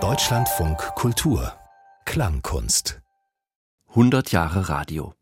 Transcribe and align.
Deutschlandfunk 0.00 0.78
Kultur 0.96 1.52
Klangkunst 2.04 3.00
100 3.90 4.32
Jahre 4.32 4.68
Radio. 4.68 5.14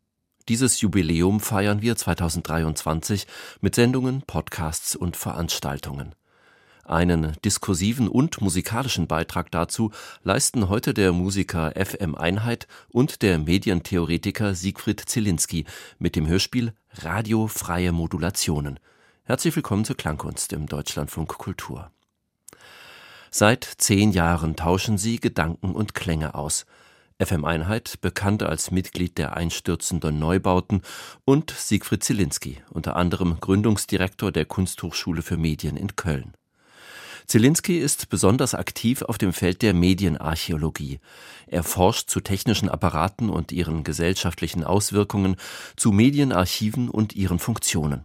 Dieses 0.48 0.80
Jubiläum 0.80 1.40
feiern 1.40 1.82
wir 1.82 1.96
2023 1.96 3.26
mit 3.60 3.74
Sendungen, 3.74 4.22
Podcasts 4.22 4.96
und 4.96 5.18
Veranstaltungen. 5.18 6.14
Einen 6.84 7.36
diskursiven 7.44 8.08
und 8.08 8.40
musikalischen 8.40 9.06
Beitrag 9.06 9.50
dazu 9.50 9.90
leisten 10.22 10.70
heute 10.70 10.94
der 10.94 11.12
Musiker 11.12 11.74
FM 11.76 12.14
Einheit 12.14 12.68
und 12.88 13.20
der 13.20 13.36
Medientheoretiker 13.38 14.54
Siegfried 14.54 14.98
Zielinski 15.00 15.66
mit 15.98 16.16
dem 16.16 16.26
Hörspiel 16.26 16.72
Radiofreie 17.02 17.92
Modulationen. 17.92 18.80
Herzlich 19.24 19.54
willkommen 19.54 19.84
zur 19.84 19.98
Klangkunst 19.98 20.54
im 20.54 20.64
Deutschlandfunk 20.64 21.36
Kultur. 21.36 21.92
Seit 23.34 23.64
zehn 23.64 24.12
Jahren 24.12 24.56
tauschen 24.56 24.98
sie 24.98 25.18
Gedanken 25.18 25.72
und 25.72 25.94
Klänge 25.94 26.34
aus. 26.34 26.66
FM 27.18 27.46
Einheit, 27.46 27.98
bekannt 28.02 28.42
als 28.42 28.70
Mitglied 28.70 29.16
der 29.16 29.34
einstürzenden 29.34 30.18
Neubauten, 30.18 30.82
und 31.24 31.50
Siegfried 31.50 32.04
Zielinski, 32.04 32.58
unter 32.68 32.94
anderem 32.94 33.38
Gründungsdirektor 33.40 34.32
der 34.32 34.44
Kunsthochschule 34.44 35.22
für 35.22 35.38
Medien 35.38 35.78
in 35.78 35.96
Köln. 35.96 36.34
Zielinski 37.26 37.78
ist 37.78 38.10
besonders 38.10 38.54
aktiv 38.54 39.00
auf 39.00 39.16
dem 39.16 39.32
Feld 39.32 39.62
der 39.62 39.72
Medienarchäologie. 39.72 41.00
Er 41.46 41.62
forscht 41.62 42.10
zu 42.10 42.20
technischen 42.20 42.68
Apparaten 42.68 43.30
und 43.30 43.50
ihren 43.50 43.82
gesellschaftlichen 43.82 44.62
Auswirkungen, 44.62 45.36
zu 45.74 45.90
Medienarchiven 45.90 46.90
und 46.90 47.14
ihren 47.14 47.38
Funktionen. 47.38 48.04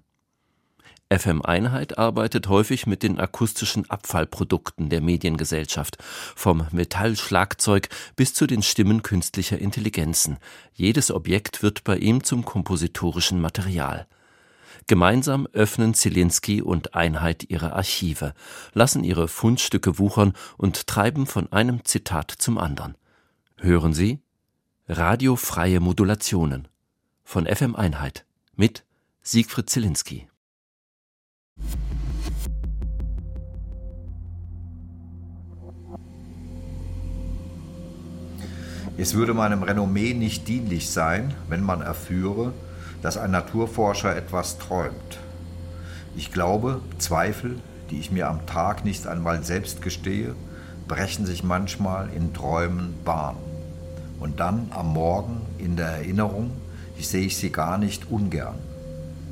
FM 1.10 1.42
Einheit 1.42 1.98
arbeitet 1.98 2.50
häufig 2.50 2.86
mit 2.86 3.02
den 3.02 3.20
akustischen 3.20 3.90
Abfallprodukten 3.90 4.90
der 4.90 5.02
Mediengesellschaft, 5.02 5.98
vom 6.36 6.68
Metallschlagzeug 6.72 7.88
bis 8.16 8.34
zu 8.34 8.46
den 8.46 8.62
Stimmen 8.62 9.04
künstlicher 9.04 9.58
Intelligenzen. 9.58 10.38
Jedes 10.74 11.12
Objekt 11.12 11.64
wird 11.64 11.86
bei 11.86 11.98
ihm 11.98 12.24
zum 12.24 12.44
kompositorischen 12.44 13.40
Material. 13.40 14.08
Gemeinsam 14.88 15.48
öffnen 15.54 15.94
Zielinski 15.94 16.62
und 16.62 16.96
Einheit 16.96 17.50
ihre 17.50 17.74
Archive, 17.74 18.34
lassen 18.74 19.04
ihre 19.04 19.28
Fundstücke 19.28 20.00
wuchern 20.00 20.34
und 20.58 20.88
treiben 20.88 21.26
von 21.26 21.52
einem 21.52 21.84
Zitat 21.86 22.32
zum 22.32 22.58
anderen. 22.58 22.96
Hören 23.58 23.94
Sie 23.94 24.20
Radiofreie 24.88 25.80
Modulationen 25.80 26.68
von 27.24 27.46
FM 27.46 27.76
Einheit 27.76 28.26
mit 28.56 28.86
Siegfried 29.22 29.70
Zielinski. 29.70 30.28
Es 39.00 39.14
würde 39.14 39.36
meinem 39.36 39.62
Renommee 39.62 40.16
nicht 40.16 40.48
dienlich 40.48 40.90
sein, 40.90 41.36
wenn 41.50 41.62
man 41.62 41.82
erführe, 41.82 42.54
dass 43.04 43.16
ein 43.16 43.30
Naturforscher 43.30 44.16
etwas 44.16 44.58
träumt. 44.58 45.20
Ich 46.16 46.32
glaube, 46.32 46.82
Zweifel, 46.98 47.60
die 47.92 48.00
ich 48.00 48.12
mir 48.12 48.28
am 48.28 48.48
Tag 48.48 48.86
nicht 48.86 49.06
einmal 49.06 49.44
selbst 49.44 49.84
gestehe, 49.84 50.34
brechen 50.88 51.28
sich 51.28 51.44
manchmal 51.44 52.10
in 52.10 52.34
Träumen 52.34 52.96
Bahn. 53.06 53.36
Und 54.20 54.40
dann 54.40 54.72
am 54.72 54.94
Morgen 54.94 55.42
in 55.60 55.76
der 55.76 55.90
Erinnerung, 55.90 56.50
ich 56.98 57.08
sehe 57.08 57.28
ich 57.28 57.38
sie 57.38 57.52
gar 57.52 57.78
nicht 57.78 58.10
ungern. 58.10 58.56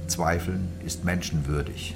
Zweifeln 0.05 0.67
ist 0.85 1.05
menschenwürdig. 1.05 1.95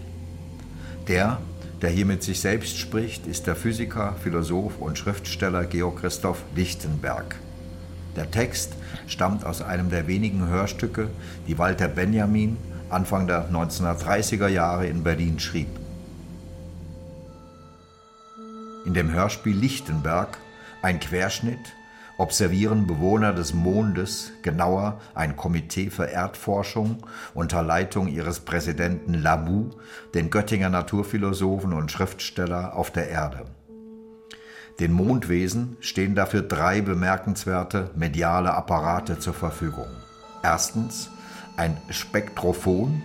Der, 1.10 1.40
der 1.82 1.90
hier 1.90 2.06
mit 2.06 2.22
sich 2.22 2.40
selbst 2.40 2.78
spricht, 2.78 3.26
ist 3.26 3.48
der 3.48 3.56
Physiker, 3.56 4.16
Philosoph 4.24 4.78
und 4.80 4.96
Schriftsteller 4.96 5.66
Georg 5.66 6.02
Christoph 6.02 6.44
Lichtenberg. 6.56 7.36
Der 8.16 8.30
Text 8.30 8.74
stammt 9.08 9.44
aus 9.44 9.64
einem 9.64 9.90
der 9.90 10.06
wenigen 10.06 10.48
Hörstücke, 10.48 11.10
die 11.48 11.58
Walter 11.58 11.88
Benjamin 11.88 12.58
Anfang 12.90 13.26
der 13.26 13.50
1930er 13.50 14.48
Jahre 14.48 14.86
in 14.86 15.04
Berlin 15.04 15.40
schrieb. 15.40 15.70
In 18.86 18.94
dem 18.94 19.12
Hörspiel 19.12 19.56
Lichtenberg, 19.56 20.38
ein 20.84 21.00
Querschnitt, 21.00 21.74
observieren 22.20 22.86
Bewohner 22.86 23.34
des 23.34 23.54
Mondes, 23.54 24.32
genauer 24.42 25.00
ein 25.16 25.38
Komitee 25.38 25.90
für 25.90 26.12
Erdforschung 26.12 26.98
unter 27.34 27.64
Leitung 27.64 28.10
ihres 28.10 28.42
Präsidenten 28.42 29.14
Labou, 29.14 29.72
den 30.14 30.30
Göttinger 30.30 30.70
Naturphilosophen 30.70 31.72
und 31.72 31.92
Schriftsteller 31.92 32.76
auf 32.76 32.92
der 32.92 33.10
Erde. 33.10 33.46
Den 34.82 34.92
Mondwesen 34.92 35.78
stehen 35.80 36.14
dafür 36.14 36.42
drei 36.42 36.82
bemerkenswerte 36.82 37.90
mediale 37.96 38.54
Apparate 38.54 39.20
zur 39.20 39.34
Verfügung. 39.34 39.88
Erstens 40.44 41.10
ein 41.56 41.78
Spektrophon, 41.90 43.02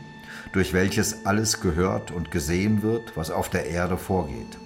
durch 0.52 0.72
welches 0.72 1.24
alles 1.24 1.60
gehört 1.60 2.10
und 2.10 2.32
gesehen 2.32 2.82
wird, 2.82 3.16
was 3.16 3.30
auf 3.30 3.48
der 3.48 3.66
Erde 3.66 3.96
vorgeht. 3.96 4.58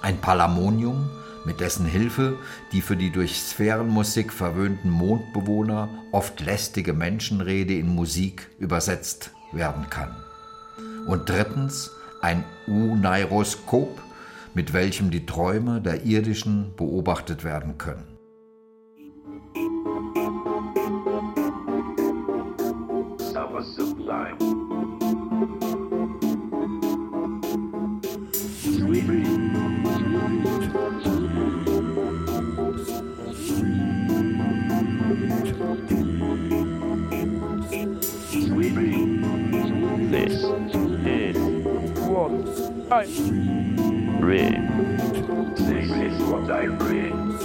Ein 0.00 0.20
Palamonium, 0.20 1.10
mit 1.44 1.60
dessen 1.60 1.86
Hilfe 1.86 2.38
die 2.72 2.80
für 2.80 2.96
die 2.96 3.10
durch 3.10 3.40
Sphärenmusik 3.40 4.32
verwöhnten 4.32 4.90
Mondbewohner 4.90 5.88
oft 6.12 6.40
lästige 6.40 6.92
Menschenrede 6.92 7.74
in 7.74 7.94
Musik 7.94 8.50
übersetzt 8.58 9.30
werden 9.52 9.88
kann. 9.90 10.14
Und 11.06 11.28
drittens 11.28 11.90
ein 12.22 12.44
Unairoskop, 12.66 14.00
mit 14.54 14.72
welchem 14.72 15.10
die 15.10 15.26
Träume 15.26 15.80
der 15.80 16.04
Irdischen 16.04 16.74
beobachtet 16.76 17.44
werden 17.44 17.76
können. 17.78 18.14
I 24.14 24.43
bring. 44.20 44.54
This 45.56 45.90
is 45.90 46.22
what 46.30 46.50
I 46.50 46.68
bring. 46.68 47.38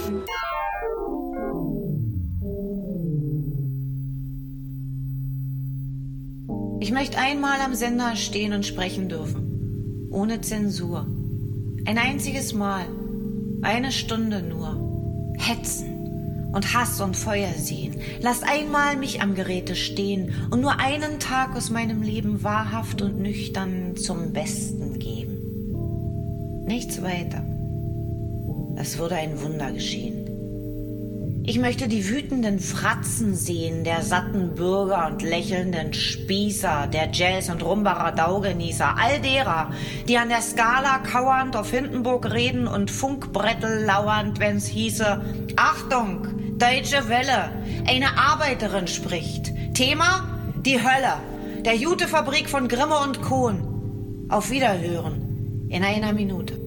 Ich 6.80 6.92
möchte 6.92 7.18
einmal 7.18 7.60
am 7.60 7.74
Sender 7.74 8.16
stehen 8.16 8.52
und 8.52 8.64
sprechen 8.64 9.08
dürfen. 9.08 10.08
Ohne 10.10 10.40
Zensur. 10.40 11.06
Ein 11.84 11.98
einziges 11.98 12.52
Mal. 12.52 12.86
Eine 13.62 13.92
Stunde 13.92 14.42
nur. 14.42 15.34
Hetzen 15.38 16.50
und 16.52 16.74
Hass 16.74 17.00
und 17.00 17.16
Feuer 17.16 17.52
sehen. 17.56 17.96
Lasst 18.20 18.44
einmal 18.44 18.96
mich 18.96 19.20
am 19.20 19.34
Geräte 19.34 19.74
stehen 19.76 20.32
und 20.50 20.60
nur 20.60 20.78
einen 20.78 21.18
Tag 21.20 21.56
aus 21.56 21.70
meinem 21.70 22.02
Leben 22.02 22.42
wahrhaft 22.42 23.02
und 23.02 23.20
nüchtern 23.20 23.96
zum 23.96 24.32
Besten 24.32 24.79
nichts 26.70 27.02
weiter. 27.02 27.42
Es 28.76 28.96
würde 28.96 29.16
ein 29.16 29.42
Wunder 29.42 29.72
geschehen. 29.72 30.30
Ich 31.44 31.58
möchte 31.58 31.88
die 31.88 32.08
wütenden 32.08 32.60
Fratzen 32.60 33.34
sehen, 33.34 33.82
der 33.82 34.02
satten 34.02 34.54
Bürger 34.54 35.08
und 35.08 35.20
lächelnden 35.20 35.92
Spießer, 35.92 36.86
der 36.86 37.10
Jazz- 37.12 37.50
und 37.50 37.64
Rumbacher 37.64 38.12
Daugenießer, 38.12 38.94
all 38.96 39.20
derer, 39.20 39.72
die 40.06 40.16
an 40.16 40.28
der 40.28 40.42
Skala 40.42 40.98
kauernd 40.98 41.56
auf 41.56 41.72
Hindenburg 41.72 42.30
reden 42.30 42.68
und 42.68 42.90
Funkbrettel 42.90 43.84
lauernd, 43.84 44.38
wenn's 44.38 44.66
hieße, 44.66 45.20
Achtung, 45.56 46.28
deutsche 46.56 47.08
Welle, 47.08 47.50
eine 47.88 48.16
Arbeiterin 48.16 48.86
spricht. 48.86 49.52
Thema? 49.74 50.52
Die 50.64 50.78
Hölle, 50.78 51.14
der 51.64 51.74
Jutefabrik 51.74 52.48
von 52.48 52.68
Grimme 52.68 52.98
und 52.98 53.22
Kohn. 53.22 54.26
Auf 54.28 54.50
Wiederhören 54.50 55.66
in 55.68 55.82
einer 55.82 56.12
Minute. 56.12 56.59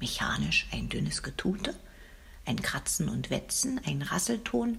Mechanisch 0.00 0.66
ein 0.72 0.88
dünnes 0.88 1.22
Getute, 1.22 1.74
ein 2.46 2.60
Kratzen 2.60 3.08
und 3.08 3.30
Wetzen, 3.30 3.80
ein 3.84 4.02
Rasselton, 4.02 4.78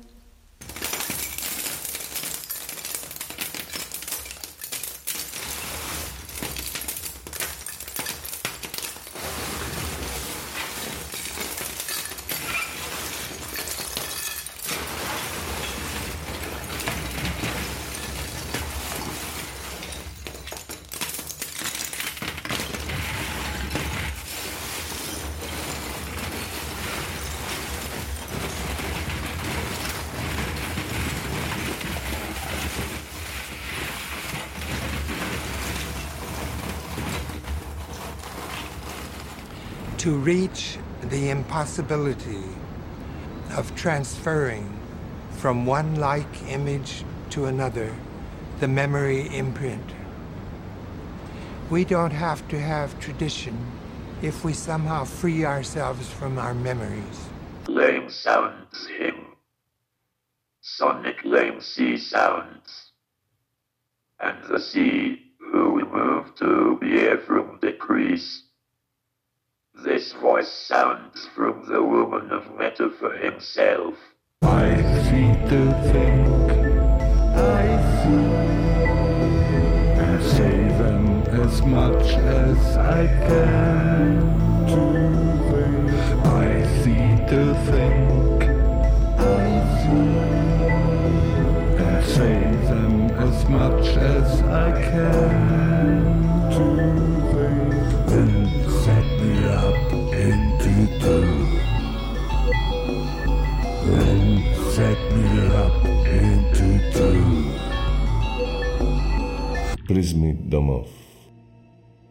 to 40.02 40.16
reach 40.18 40.80
the 41.10 41.30
impossibility 41.30 42.44
of 43.56 43.76
transferring 43.76 44.68
from 45.30 45.64
one 45.64 45.94
like 45.98 46.42
image 46.48 47.06
to 47.30 47.46
another 47.46 47.96
the 48.60 48.68
memory 48.68 49.28
imprint. 49.28 49.94
We 51.70 51.86
don't 51.86 52.10
have 52.10 52.48
to 52.48 52.60
have 52.60 53.00
tradition 53.00 53.56
if 54.24 54.44
we 54.44 54.54
somehow 54.54 55.04
free 55.04 55.46
ourselves 55.46 56.10
from 56.10 56.40
our 56.40 56.56
memories. 56.56 57.30
Lame 57.68 58.10
sounds 58.10 58.88
him. 58.88 59.36
Sonic 60.62 61.18
lame 61.24 61.62
sea 61.62 61.98
sounds. 61.98 62.90
And 64.20 64.38
the 64.50 64.60
sea 64.60 65.22
who 65.38 65.74
we 65.74 65.84
move 65.84 66.34
to 66.38 66.80
the 66.82 67.02
air 67.02 67.20
from 67.20 67.60
decrease. 67.62 68.46
Voice 70.32 70.48
sounds 70.48 71.28
from 71.36 71.66
the 71.68 71.84
woman 71.84 72.32
of 72.32 72.58
metaphor 72.58 73.12
himself. 73.12 73.96
I 74.42 74.78
see 75.04 75.28
to 75.50 75.62
think, 75.92 76.52
I 77.36 77.64
see, 77.98 78.32
and 80.00 80.24
say 80.24 80.58
them 80.80 81.06
as 81.44 81.62
much 81.64 82.14
as 82.14 82.78
I 82.78 83.08
can 83.28 84.08
to. 84.68 84.84
I 86.30 86.64
see 86.80 87.08
to 87.32 87.42
think, 87.70 88.44
I 89.20 89.46
see, 89.82 90.12
and 91.84 92.06
say 92.06 92.40
them 92.70 92.96
as 93.20 93.38
much 93.50 93.88
as 93.98 94.42
I 94.44 94.82
can 94.92 95.12
Призми 109.88 110.34
домов. 110.34 110.88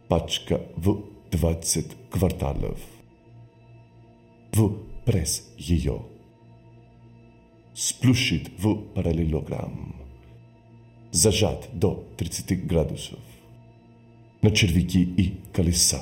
Пачка 0.09 0.61
в 0.75 1.05
20 1.31 2.09
кварталов. 2.09 2.79
В 4.51 4.73
пресс 5.05 5.49
ее. 5.57 6.01
Сплющит 7.73 8.51
в 8.59 8.75
параллелограмм. 8.93 9.95
Зажат 11.11 11.69
до 11.71 12.05
30 12.17 12.67
градусов. 12.67 13.19
На 14.41 14.51
червяки 14.51 15.01
и 15.01 15.39
колеса. 15.53 16.01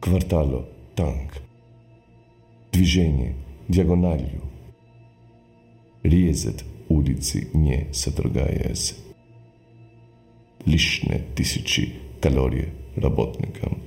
Квартало 0.00 0.68
танк. 0.94 1.45
Движение 2.75 3.35
диагональю. 3.67 4.43
Резать 6.03 6.63
улицы, 6.89 7.49
не 7.53 7.91
содрогаясь. 7.93 8.95
Лишние 10.65 11.19
тысячи 11.35 11.99
калорий 12.21 12.69
работникам. 12.95 13.81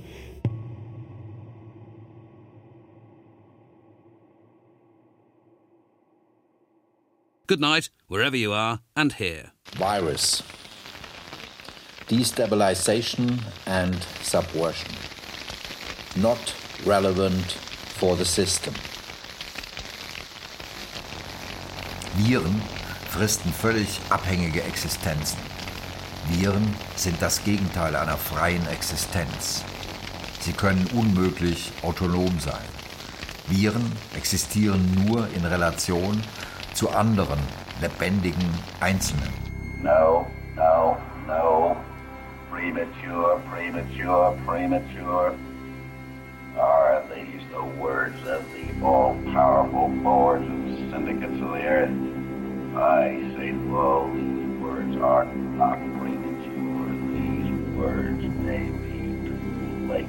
Good 7.47 7.59
night, 7.59 7.89
wherever 8.09 8.35
you 8.35 8.53
are, 8.53 8.79
and 8.95 9.13
here. 9.13 9.51
Virus. 9.77 10.41
Destabilization 12.07 13.39
and 13.67 13.95
subversion. 14.23 14.91
Not 16.15 16.55
relevant 16.85 17.57
for 18.00 18.16
the 18.16 18.24
system. 18.24 18.72
Viren 22.16 22.62
fristen 23.10 23.52
völlig 23.52 24.00
abhängige 24.08 24.62
Existenzen. 24.62 25.38
Viren 26.28 26.74
sind 26.96 27.20
das 27.20 27.44
Gegenteil 27.44 27.94
einer 27.94 28.16
freien 28.16 28.66
Existenz. 28.68 29.64
Sie 30.40 30.54
können 30.54 30.86
unmöglich 30.94 31.72
autonom 31.82 32.40
sein. 32.40 32.64
Viren 33.48 33.92
existieren 34.16 34.82
nur 35.06 35.28
in 35.36 35.44
Relation 35.44 36.22
zu 36.72 36.88
anderen 36.90 37.38
lebendigen 37.82 38.48
Einzelnen. 38.80 39.32
No, 39.82 40.26
no, 40.56 40.96
no. 41.26 41.76
Premature, 42.50 43.40
premature, 43.50 44.34
premature. 44.46 45.34
Are 46.58 47.02
these 47.14 47.29
the 47.50 47.64
words 47.64 48.16
of 48.28 48.44
the 48.52 48.84
all-powerful 48.84 49.88
boards 50.02 50.46
and 50.46 50.90
syndicates 50.90 51.40
of 51.42 51.50
the 51.50 51.64
earth? 51.64 52.76
I 52.76 53.34
say 53.36 53.50
to 53.50 53.76
all, 53.76 54.08
these 54.12 54.60
words 54.60 54.96
are 54.96 55.24
not 55.24 55.78
premature. 55.98 56.86
These 57.12 57.76
words 57.76 58.22
may 58.46 58.70
be 58.70 59.28
too 59.28 59.88
late. 59.88 60.08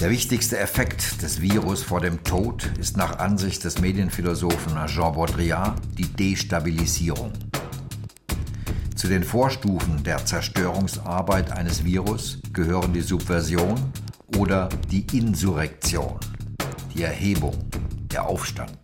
Der 0.00 0.10
wichtigste 0.10 0.58
Effekt 0.58 1.22
des 1.22 1.40
Virus 1.40 1.82
vor 1.82 2.00
dem 2.00 2.24
Tod 2.24 2.70
ist 2.78 2.96
nach 2.96 3.18
Ansicht 3.18 3.64
des 3.64 3.80
Medienphilosophen 3.80 4.74
Jean 4.86 5.14
Baudrillard 5.14 5.76
die 5.96 6.06
Destabilisierung. 6.06 7.32
Zu 9.04 9.10
den 9.10 9.22
Vorstufen 9.22 10.02
der 10.02 10.24
Zerstörungsarbeit 10.24 11.52
eines 11.52 11.84
Virus 11.84 12.38
gehören 12.54 12.94
die 12.94 13.02
Subversion 13.02 13.74
oder 14.38 14.70
die 14.90 15.06
Insurrektion, 15.12 16.18
die 16.94 17.02
Erhebung, 17.02 17.52
der 18.10 18.26
Aufstand. 18.26 18.78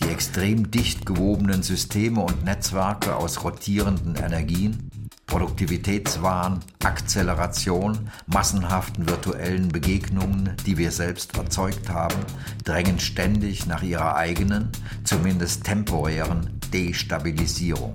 Die 0.00 0.08
extrem 0.08 0.70
dicht 0.70 1.04
gewobenen 1.04 1.62
Systeme 1.62 2.22
und 2.22 2.42
Netzwerke 2.42 3.16
aus 3.16 3.44
rotierenden 3.44 4.14
Energien, 4.14 4.88
Produktivitätswahn, 5.26 6.60
Akzeleration, 6.82 8.08
massenhaften 8.26 9.06
virtuellen 9.06 9.68
Begegnungen, 9.68 10.56
die 10.64 10.78
wir 10.78 10.90
selbst 10.90 11.36
erzeugt 11.36 11.90
haben, 11.90 12.16
drängen 12.64 12.98
ständig 12.98 13.66
nach 13.66 13.82
ihrer 13.82 14.16
eigenen, 14.16 14.70
zumindest 15.04 15.64
temporären 15.64 16.58
Destabilisierung. 16.72 17.92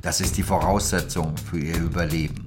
Das 0.00 0.20
ist 0.20 0.36
die 0.36 0.42
Voraussetzung 0.44 1.36
für 1.36 1.58
ihr 1.58 1.76
Überleben. 1.76 2.44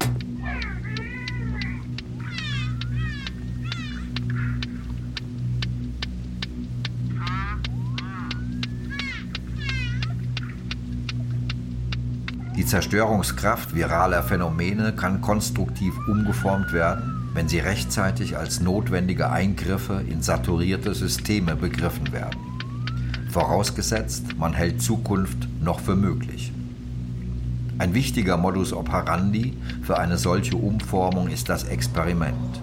Die 12.55 12.65
Zerstörungskraft 12.65 13.75
viraler 13.75 14.23
Phänomene 14.23 14.93
kann 14.93 15.19
konstruktiv 15.19 15.93
umgeformt 16.07 16.71
werden, 16.71 17.29
wenn 17.33 17.49
sie 17.49 17.59
rechtzeitig 17.59 18.37
als 18.37 18.61
notwendige 18.61 19.29
Eingriffe 19.29 20.03
in 20.07 20.21
saturierte 20.21 20.93
Systeme 20.93 21.55
begriffen 21.55 22.13
werden. 22.13 22.39
Vorausgesetzt, 23.29 24.37
man 24.37 24.53
hält 24.53 24.81
Zukunft 24.81 25.49
noch 25.61 25.79
für 25.79 25.95
möglich. 25.95 26.53
Ein 27.81 27.95
wichtiger 27.95 28.37
Modus 28.37 28.73
operandi 28.73 29.57
für 29.81 29.97
eine 29.97 30.15
solche 30.15 30.55
Umformung 30.55 31.29
ist 31.29 31.49
das 31.49 31.63
Experiment. 31.63 32.61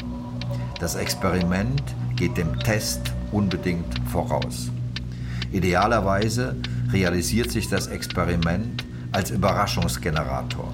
Das 0.79 0.95
Experiment 0.95 1.83
geht 2.15 2.37
dem 2.37 2.57
Test 2.61 3.01
unbedingt 3.33 4.01
voraus. 4.13 4.71
Idealerweise 5.51 6.55
realisiert 6.93 7.51
sich 7.51 7.69
das 7.69 7.89
Experiment 7.89 8.85
als 9.11 9.33
Überraschungsgenerator. 9.33 10.73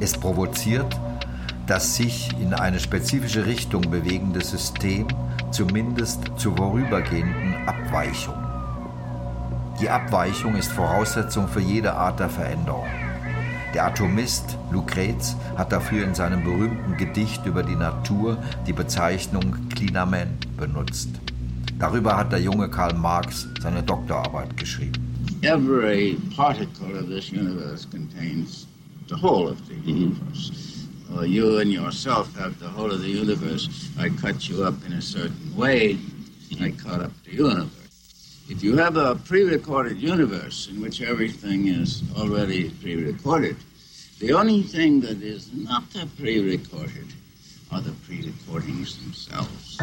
Es 0.00 0.14
provoziert 0.14 0.98
das 1.66 1.96
sich 1.96 2.30
in 2.40 2.54
eine 2.54 2.80
spezifische 2.80 3.44
Richtung 3.44 3.82
bewegende 3.90 4.42
System 4.42 5.06
zumindest 5.50 6.22
zur 6.38 6.56
vorübergehenden 6.56 7.56
Abweichung. 7.68 8.42
Die 9.82 9.90
Abweichung 9.90 10.56
ist 10.56 10.72
Voraussetzung 10.72 11.46
für 11.46 11.60
jede 11.60 11.92
Art 11.92 12.20
der 12.20 12.30
Veränderung. 12.30 12.86
Der 13.74 13.86
Atomist 13.86 14.58
Lucrez 14.72 15.36
hat 15.56 15.70
dafür 15.70 16.04
in 16.04 16.12
seinem 16.12 16.42
berühmten 16.42 16.96
Gedicht 16.96 17.46
über 17.46 17.62
die 17.62 17.76
Natur 17.76 18.36
die 18.66 18.72
Bezeichnung 18.72 19.54
Klinament 19.68 20.56
benutzt. 20.56 21.10
Darüber 21.78 22.16
hat 22.16 22.32
der 22.32 22.40
junge 22.40 22.68
Karl 22.68 22.94
Marx 22.94 23.46
seine 23.62 23.82
Doktorarbeit 23.82 24.56
geschrieben. 24.56 25.00
Every 25.42 26.18
particle 26.36 26.98
of 26.98 27.06
this 27.08 27.30
universe 27.30 27.86
contains 27.88 28.66
the 29.08 29.14
whole 29.14 29.48
of 29.48 29.56
the 29.68 29.76
universe. 29.88 30.50
Uh, 31.16 31.22
you 31.22 31.58
and 31.58 31.72
yourself 31.72 32.28
have 32.36 32.58
the 32.58 32.68
whole 32.68 32.90
of 32.90 33.00
the 33.00 33.08
universe. 33.08 33.68
I 33.98 34.08
cut 34.10 34.48
you 34.48 34.64
up 34.64 34.74
in 34.84 34.94
a 34.94 35.02
certain 35.02 35.54
way, 35.56 35.96
I 36.60 36.70
cut 36.72 37.00
up 37.00 37.12
the 37.24 37.36
universe. 37.36 37.79
If 38.50 38.64
you 38.64 38.76
have 38.78 38.96
a 38.96 39.14
pre 39.14 39.44
recorded 39.44 39.98
universe 40.02 40.66
in 40.68 40.80
which 40.80 41.00
everything 41.00 41.68
is 41.68 42.02
already 42.18 42.70
pre 42.82 42.96
recorded, 42.96 43.56
the 44.18 44.32
only 44.32 44.64
thing 44.64 45.00
that 45.02 45.22
is 45.22 45.54
not 45.54 45.84
pre 46.18 46.40
recorded 46.40 47.06
are 47.70 47.80
the 47.80 47.92
pre-recordings 48.04 48.98
themselves. 48.98 49.78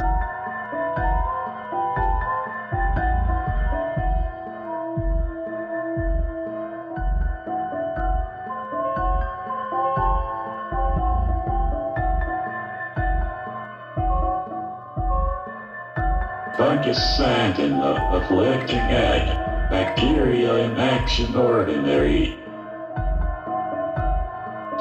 Fungus 16.78 17.18
the 17.18 17.96
afflicting 18.16 18.78
egg, 18.78 19.28
bacteria 19.72 20.58
in 20.58 20.78
action 20.78 21.36
ordinary. 21.36 22.38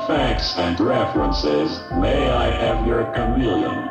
Facts 0.06 0.58
and 0.58 0.78
references, 0.78 1.80
may 1.92 2.28
I 2.28 2.50
have 2.50 2.86
your 2.86 3.04
chameleon? 3.14 3.88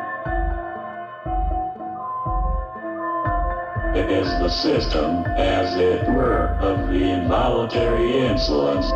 It 3.96 4.08
is 4.08 4.28
the 4.38 4.50
system, 4.50 5.24
as 5.36 5.74
it 5.74 6.08
were, 6.08 6.56
of 6.60 6.86
the 6.88 7.02
involuntary 7.10 8.18
influence 8.18 8.86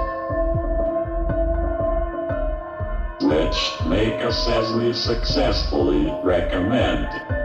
which 3.22 3.88
make 3.88 4.24
us 4.24 4.48
as 4.48 4.72
we 4.74 4.92
successfully 4.92 6.14
recommend. 6.22 7.39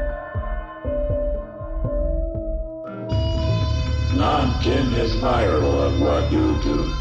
Non-kin 4.65 4.93
is 4.93 5.15
viral 5.17 5.85
of 5.85 6.01
what 6.01 6.31
you 6.31 6.57
do. 6.63 6.91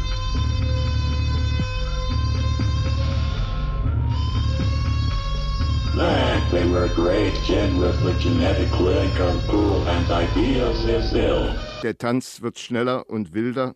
That 5.95 6.51
they 6.51 6.67
were 6.67 6.87
great 6.89 7.33
kin 7.35 7.79
with 7.79 7.99
the 8.03 8.13
genetic 8.19 8.79
link 8.79 9.19
of 9.19 9.41
cool 9.47 9.81
and 9.87 10.11
ideas 10.11 10.85
is 10.85 11.13
ill. 11.13 11.55
Der 11.81 11.97
Tanz 11.97 12.41
wird 12.41 12.59
schneller 12.59 13.09
und 13.09 13.33
wilder, 13.33 13.73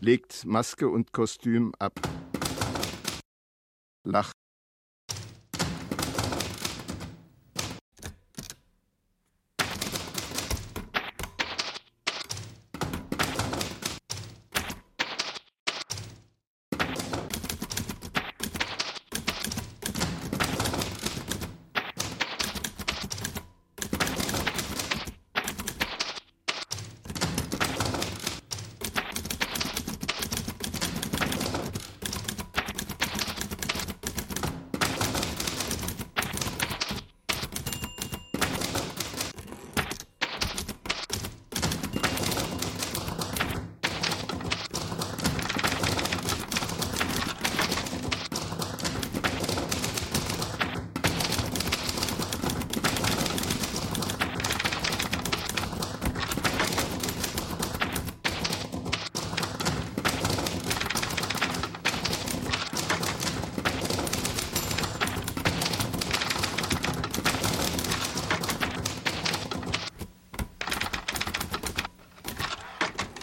legt 0.00 0.44
Maske 0.44 0.88
und 0.88 1.12
Kostüm 1.12 1.72
ab. 1.78 1.92
Lach. 4.04 4.32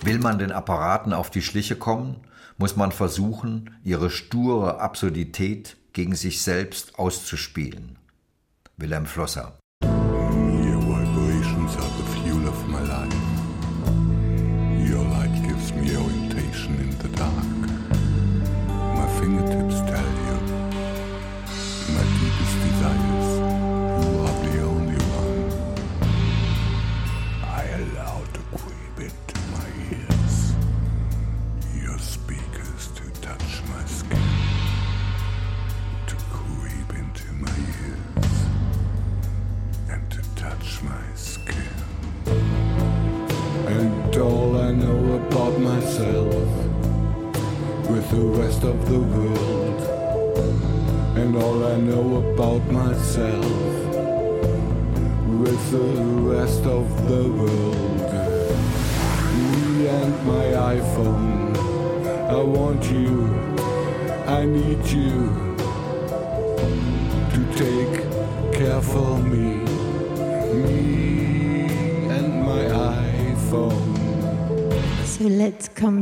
Will 0.03 0.10
man 0.21 0.39
den 0.39 0.51
Apparaten 0.51 1.13
auf 1.13 1.29
die 1.29 1.41
Schliche 1.41 1.75
kommen, 1.75 2.17
muss 2.57 2.75
man 2.75 2.91
versuchen, 2.91 3.75
ihre 3.83 4.09
sture 4.09 4.79
Absurdität 4.79 5.77
gegen 5.93 6.15
sich 6.15 6.41
selbst 6.41 6.97
auszuspielen. 6.97 7.97
Wilhelm 8.77 9.05
Flosser. 9.05 9.60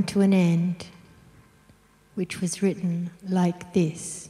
To 0.10 0.22
an 0.22 0.34
end, 0.34 0.88
which 2.16 2.42
was 2.42 2.64
written 2.64 3.12
like 3.28 3.74
this. 3.74 4.28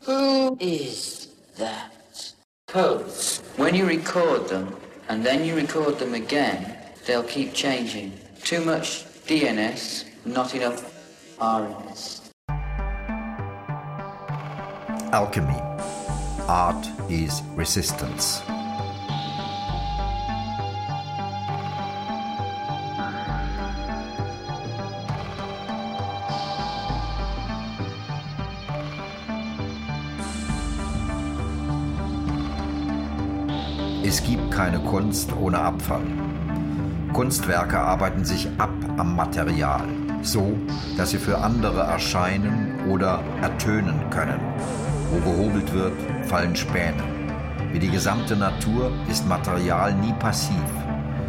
Who 0.00 0.56
is 0.58 1.28
that? 1.58 2.32
Codes. 2.66 3.40
When 3.56 3.72
you 3.72 3.86
record 3.86 4.48
them 4.48 4.74
and 5.08 5.24
then 5.24 5.44
you 5.44 5.54
record 5.54 6.00
them 6.00 6.14
again, 6.14 6.76
they'll 7.06 7.22
keep 7.22 7.54
changing. 7.54 8.18
Too 8.42 8.64
much 8.64 9.04
DNS, 9.28 10.06
not 10.26 10.56
enough 10.56 10.92
RNS. 11.38 12.30
Alchemy. 15.12 15.60
Art 16.48 16.84
is 17.08 17.42
resistance. 17.54 18.42
Es 34.04 34.20
gibt 34.24 34.50
keine 34.50 34.80
Kunst 34.80 35.32
ohne 35.40 35.60
Abfall. 35.60 36.02
Kunstwerke 37.12 37.78
arbeiten 37.78 38.24
sich 38.24 38.48
ab 38.58 38.74
am 38.96 39.14
Material, 39.14 39.86
so 40.22 40.58
dass 40.96 41.10
sie 41.10 41.18
für 41.18 41.38
andere 41.38 41.82
erscheinen 41.82 42.80
oder 42.90 43.20
ertönen 43.42 44.10
können. 44.10 44.40
Wo 45.12 45.30
gehobelt 45.30 45.72
wird, 45.72 45.92
fallen 46.26 46.56
Späne. 46.56 47.02
Wie 47.70 47.78
die 47.78 47.90
gesamte 47.90 48.34
Natur 48.34 48.90
ist 49.08 49.28
Material 49.28 49.94
nie 49.94 50.12
passiv. 50.14 50.56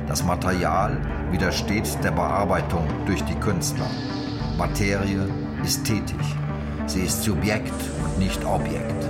Das 0.08 0.24
Material 0.24 0.98
widersteht 1.30 2.04
der 2.04 2.12
Bearbeitung 2.12 2.88
durch 3.06 3.24
die 3.26 3.36
Künstler. 3.36 3.90
Materie 4.58 5.28
ist 5.64 5.86
tätig. 5.86 6.18
Sie 6.88 7.02
ist 7.02 7.22
Subjekt 7.22 7.72
und 8.04 8.18
nicht 8.18 8.44
Objekt. 8.46 9.06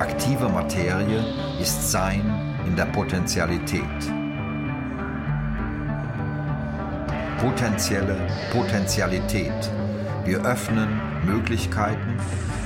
Aktive 0.00 0.48
Materie 0.48 1.24
ist 1.60 1.90
Sein 1.92 2.22
in 2.22 2.41
der 2.76 2.86
Potentialität. 2.86 3.82
Potenzielle 7.40 8.16
Potentialität. 8.52 9.70
Wir 10.24 10.44
öffnen 10.44 11.00
Möglichkeiten, 11.26 12.16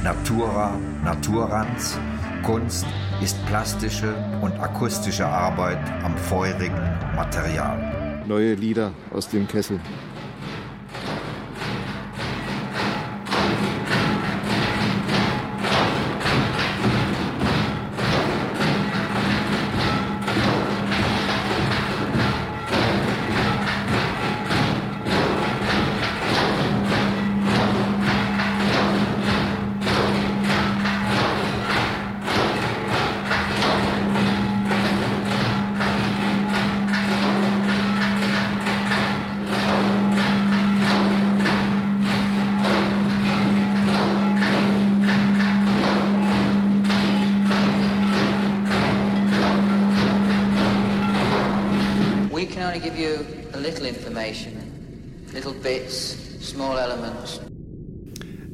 Natura, 0.05 0.79
Naturans, 1.03 1.99
Kunst 2.43 2.87
ist 3.23 3.45
plastische 3.47 4.15
und 4.43 4.53
akustische 4.61 5.27
Arbeit 5.27 5.81
am 6.05 6.17
feurigen 6.17 6.81
Material. 7.17 8.23
Neue 8.27 8.55
Lieder 8.55 8.93
aus 9.13 9.29
dem 9.29 9.49
Kessel. 9.49 9.81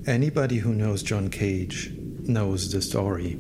Anybody 0.07 0.59
who 0.59 0.75
knows 0.75 1.03
John 1.05 1.31
Cage 1.31 1.93
knows 1.95 2.73
the 2.73 2.83
story. 2.83 3.35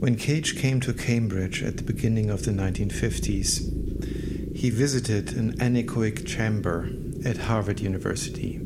When 0.00 0.16
Cage 0.16 0.58
came 0.58 0.80
to 0.80 0.92
Cambridge 0.92 1.62
at 1.62 1.76
the 1.76 1.84
beginning 1.84 2.28
of 2.28 2.44
the 2.44 2.50
1950s, 2.50 4.56
he 4.56 4.70
visited 4.70 5.36
an 5.36 5.52
anechoic 5.58 6.26
chamber 6.26 6.90
at 7.24 7.36
Harvard 7.36 7.78
University. 7.78 8.60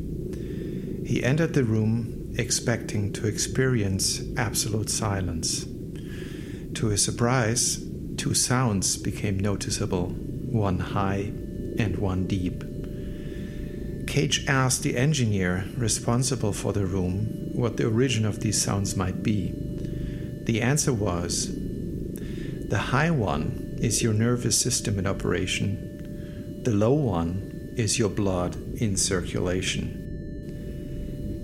He 1.05 1.23
entered 1.23 1.53
the 1.53 1.63
room 1.63 2.33
expecting 2.39 3.13
to 3.13 3.27
experience 3.27 4.23
absolute 4.35 4.89
silence. 4.89 5.67
To 6.73 6.87
his 6.87 7.03
surprise, 7.03 7.85
two 8.17 8.33
sounds 8.33 8.97
became 8.97 9.39
noticeable 9.39 10.07
one 10.07 10.79
high 10.79 11.31
and 11.77 11.97
one 11.97 12.25
deep. 12.25 12.63
Cage 14.15 14.47
asked 14.47 14.81
the 14.83 14.95
engineer 14.95 15.65
responsible 15.75 16.53
for 16.53 16.71
the 16.71 16.85
room 16.85 17.49
what 17.51 17.75
the 17.75 17.85
origin 17.85 18.25
of 18.25 18.39
these 18.39 18.61
sounds 18.61 18.95
might 18.95 19.21
be. 19.21 19.51
The 20.45 20.61
answer 20.61 20.93
was 20.93 21.53
the 21.53 22.77
high 22.77 23.11
one 23.11 23.75
is 23.77 24.01
your 24.01 24.13
nervous 24.13 24.57
system 24.57 24.97
in 24.99 25.05
operation, 25.05 26.63
the 26.63 26.71
low 26.71 26.93
one 26.93 27.73
is 27.75 27.99
your 27.99 28.07
blood 28.07 28.55
in 28.79 28.95
circulation. 28.95 29.91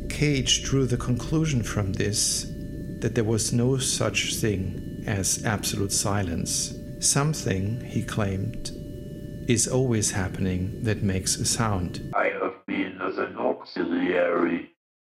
Cage 0.10 0.64
drew 0.64 0.86
the 0.86 0.96
conclusion 0.96 1.64
from 1.64 1.92
this 1.92 2.46
that 3.00 3.16
there 3.16 3.26
was 3.26 3.52
no 3.52 3.80
such 3.80 4.36
thing 4.36 5.04
as 5.06 5.44
absolute 5.44 5.92
silence. 5.92 6.74
Something, 7.02 7.82
he 7.82 8.02
claimed, 8.02 8.72
is 9.50 9.68
always 9.68 10.12
happening 10.12 10.82
that 10.84 11.04
makes 11.04 11.36
a 11.36 11.44
sound. 11.44 12.14
I 12.16 12.30
as 13.02 13.18
an 13.18 13.36
auxiliary 13.38 14.72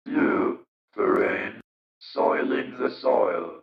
to 0.07 0.59
foreign 0.93 1.61
soiling 1.99 2.77
the 2.79 2.89
soil. 3.01 3.62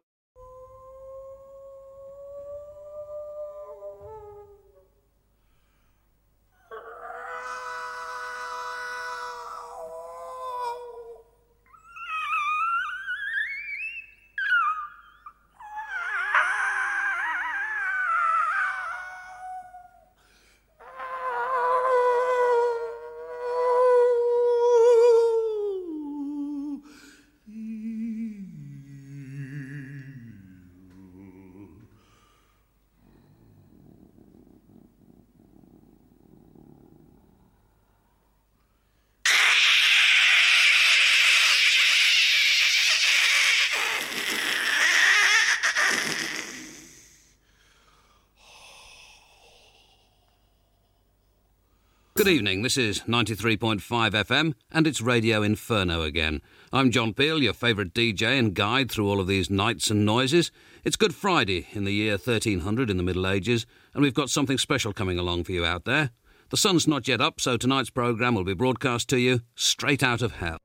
Good 52.20 52.28
evening, 52.28 52.60
this 52.60 52.76
is 52.76 53.00
93.5 53.08 53.80
FM 53.80 54.52
and 54.70 54.86
it's 54.86 55.00
Radio 55.00 55.42
Inferno 55.42 56.02
again. 56.02 56.42
I'm 56.70 56.90
John 56.90 57.14
Peel, 57.14 57.42
your 57.42 57.54
favourite 57.54 57.94
DJ 57.94 58.38
and 58.38 58.52
guide 58.52 58.90
through 58.92 59.08
all 59.08 59.20
of 59.20 59.26
these 59.26 59.48
nights 59.48 59.90
and 59.90 60.04
noises. 60.04 60.50
It's 60.84 60.96
Good 60.96 61.14
Friday 61.14 61.68
in 61.72 61.84
the 61.84 61.94
year 61.94 62.18
1300 62.18 62.90
in 62.90 62.98
the 62.98 63.02
Middle 63.02 63.26
Ages, 63.26 63.64
and 63.94 64.02
we've 64.02 64.12
got 64.12 64.28
something 64.28 64.58
special 64.58 64.92
coming 64.92 65.18
along 65.18 65.44
for 65.44 65.52
you 65.52 65.64
out 65.64 65.86
there. 65.86 66.10
The 66.50 66.58
sun's 66.58 66.86
not 66.86 67.08
yet 67.08 67.22
up, 67.22 67.40
so 67.40 67.56
tonight's 67.56 67.88
programme 67.88 68.34
will 68.34 68.44
be 68.44 68.52
broadcast 68.52 69.08
to 69.08 69.18
you 69.18 69.40
straight 69.54 70.02
out 70.02 70.20
of 70.20 70.32
hell. 70.32 70.58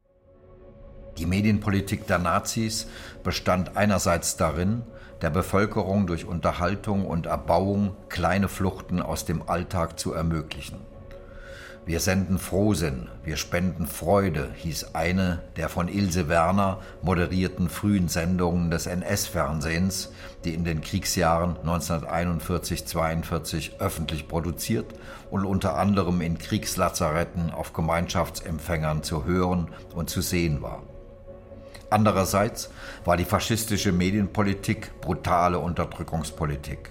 Die 1.17 1.25
Medienpolitik 1.25 2.05
der 2.05 2.19
Nazis 2.19 2.85
bestand 3.23 3.77
einerseits 3.77 4.35
darin, 4.35 4.83
der 5.21 5.29
Bevölkerung 5.29 6.05
durch 6.05 6.25
Unterhaltung 6.25 7.05
und 7.05 7.27
Erbauung 7.27 7.95
kleine 8.09 8.49
Fluchten 8.49 9.01
aus 9.01 9.23
dem 9.23 9.41
Alltag 9.47 9.97
zu 9.97 10.11
ermöglichen. 10.11 10.94
Wir 11.87 11.99
senden 11.99 12.39
Frohsinn, 12.39 13.09
wir 13.23 13.37
spenden 13.37 13.85
Freude, 13.85 14.49
hieß 14.55 14.95
eine 14.95 15.43
der 15.55 15.69
von 15.69 15.87
Ilse 15.87 16.27
Werner 16.27 16.79
moderierten 17.03 17.69
frühen 17.69 18.07
Sendungen 18.07 18.71
des 18.71 18.87
NS-Fernsehens, 18.87 20.11
die 20.45 20.55
in 20.55 20.63
den 20.63 20.81
Kriegsjahren 20.81 21.57
1941-42 21.63 23.77
öffentlich 23.77 24.27
produziert 24.27 24.95
und 25.29 25.45
unter 25.45 25.77
anderem 25.77 26.21
in 26.21 26.39
Kriegslazaretten 26.39 27.51
auf 27.51 27.73
Gemeinschaftsempfängern 27.73 29.03
zu 29.03 29.25
hören 29.25 29.67
und 29.93 30.09
zu 30.09 30.21
sehen 30.21 30.63
war. 30.63 30.81
Andererseits 31.91 32.71
war 33.03 33.15
die 33.15 33.25
faschistische 33.25 33.91
Medienpolitik 33.91 35.01
brutale 35.01 35.59
Unterdrückungspolitik. 35.59 36.89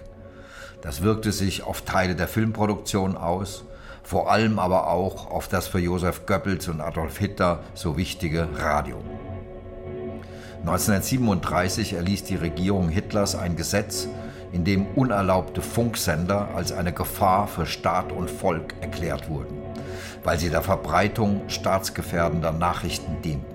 Das 0.81 1.01
wirkte 1.01 1.33
sich 1.33 1.63
auf 1.63 1.81
Teile 1.81 2.15
der 2.15 2.29
Filmproduktion 2.29 3.17
aus, 3.17 3.65
vor 4.05 4.31
allem 4.31 4.59
aber 4.59 4.87
auch 4.87 5.31
auf 5.31 5.47
das 5.47 5.67
für 5.67 5.79
Josef 5.79 6.27
Goebbels 6.27 6.67
und 6.67 6.79
Adolf 6.79 7.17
Hitler 7.17 7.59
so 7.73 7.97
wichtige 7.97 8.47
Radio. 8.55 8.97
1937 10.59 11.93
erließ 11.93 12.23
die 12.23 12.35
Regierung 12.35 12.89
Hitlers 12.89 13.35
ein 13.35 13.55
Gesetz, 13.55 14.07
in 14.51 14.63
dem 14.63 14.85
unerlaubte 14.95 15.61
Funksender 15.61 16.49
als 16.55 16.71
eine 16.71 16.93
Gefahr 16.93 17.47
für 17.47 17.65
Staat 17.65 18.11
und 18.11 18.29
Volk 18.29 18.75
erklärt 18.79 19.27
wurden, 19.27 19.57
weil 20.23 20.37
sie 20.37 20.51
der 20.51 20.61
Verbreitung 20.61 21.41
staatsgefährdender 21.47 22.51
Nachrichten 22.51 23.21
dienten. 23.23 23.54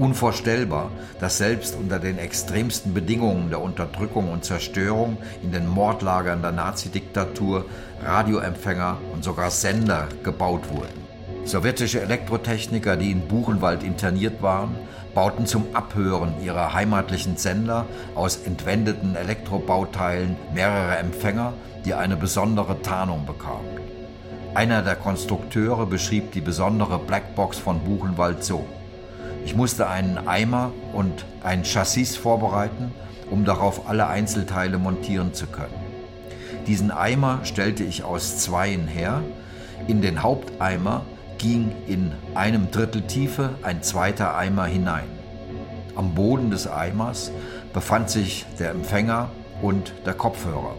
Unvorstellbar, 0.00 0.90
dass 1.20 1.36
selbst 1.36 1.76
unter 1.76 1.98
den 1.98 2.16
extremsten 2.16 2.94
Bedingungen 2.94 3.50
der 3.50 3.60
Unterdrückung 3.60 4.32
und 4.32 4.46
Zerstörung 4.46 5.18
in 5.42 5.52
den 5.52 5.68
Mordlagern 5.68 6.40
der 6.40 6.52
Nazidiktatur 6.52 7.66
Radioempfänger 8.02 8.96
und 9.12 9.22
sogar 9.22 9.50
Sender 9.50 10.08
gebaut 10.22 10.62
wurden. 10.72 11.04
Sowjetische 11.44 12.00
Elektrotechniker, 12.00 12.96
die 12.96 13.10
in 13.10 13.28
Buchenwald 13.28 13.82
interniert 13.82 14.40
waren, 14.40 14.74
bauten 15.14 15.44
zum 15.44 15.66
Abhören 15.74 16.32
ihrer 16.42 16.72
heimatlichen 16.72 17.36
Sender 17.36 17.84
aus 18.14 18.38
entwendeten 18.38 19.16
Elektrobauteilen 19.16 20.36
mehrere 20.54 20.96
Empfänger, 20.96 21.52
die 21.84 21.92
eine 21.92 22.16
besondere 22.16 22.80
Tarnung 22.80 23.26
bekamen. 23.26 23.68
Einer 24.54 24.80
der 24.80 24.96
Konstrukteure 24.96 25.84
beschrieb 25.84 26.32
die 26.32 26.40
besondere 26.40 26.98
Blackbox 26.98 27.58
von 27.58 27.80
Buchenwald 27.80 28.42
so. 28.42 28.64
Ich 29.44 29.56
musste 29.56 29.88
einen 29.88 30.28
Eimer 30.28 30.72
und 30.92 31.24
ein 31.42 31.64
Chassis 31.64 32.16
vorbereiten, 32.16 32.92
um 33.30 33.44
darauf 33.44 33.88
alle 33.88 34.06
Einzelteile 34.06 34.78
montieren 34.78 35.34
zu 35.34 35.46
können. 35.46 35.74
Diesen 36.66 36.90
Eimer 36.90 37.40
stellte 37.44 37.84
ich 37.84 38.04
aus 38.04 38.38
Zweien 38.38 38.86
her. 38.86 39.22
In 39.86 40.02
den 40.02 40.22
Haupteimer 40.22 41.04
ging 41.38 41.72
in 41.86 42.12
einem 42.34 42.70
Drittel 42.70 43.02
Tiefe 43.02 43.54
ein 43.62 43.82
zweiter 43.82 44.36
Eimer 44.36 44.66
hinein. 44.66 45.08
Am 45.96 46.14
Boden 46.14 46.50
des 46.50 46.66
Eimers 46.66 47.32
befand 47.72 48.10
sich 48.10 48.46
der 48.58 48.70
Empfänger 48.70 49.30
und 49.62 49.94
der 50.04 50.14
Kopfhörer. 50.14 50.76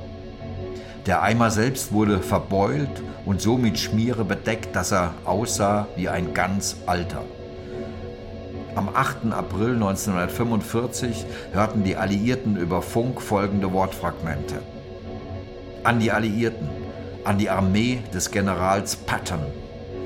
Der 1.08 1.24
Eimer 1.24 1.50
selbst 1.50 1.92
wurde 1.94 2.20
verbeult 2.20 3.02
und 3.26 3.42
so 3.42 3.58
mit 3.58 3.80
Schmiere 3.80 4.24
bedeckt, 4.24 4.76
dass 4.76 4.92
er 4.92 5.16
aussah 5.26 5.88
wie 5.96 6.10
ein 6.10 6.34
ganz 6.34 6.78
alter. 6.86 7.24
Am 8.74 8.88
8. 8.88 9.34
April 9.34 9.74
1945 9.74 11.26
hörten 11.52 11.84
die 11.84 11.98
Alliierten 11.98 12.56
über 12.56 12.82
Funk 12.82 13.22
folgende 13.22 13.74
Wortfragmente. 13.74 14.62
An 15.84 16.00
die 16.00 16.10
Alliierten, 16.10 16.70
an 17.26 17.38
die 17.38 17.50
Armee 17.50 18.00
des 18.14 18.32
Generals 18.32 18.96
Patton. 18.96 19.42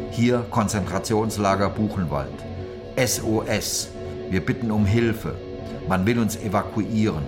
Hier 0.10 0.44
Konzentrationslager 0.50 1.70
Buchenwald. 1.70 2.34
SOS, 2.98 3.90
wir 4.32 4.44
bitten 4.44 4.72
um 4.72 4.88
Hilfe. 4.88 5.36
Man 5.88 6.08
will 6.08 6.18
uns 6.18 6.36
evakuieren. 6.36 7.24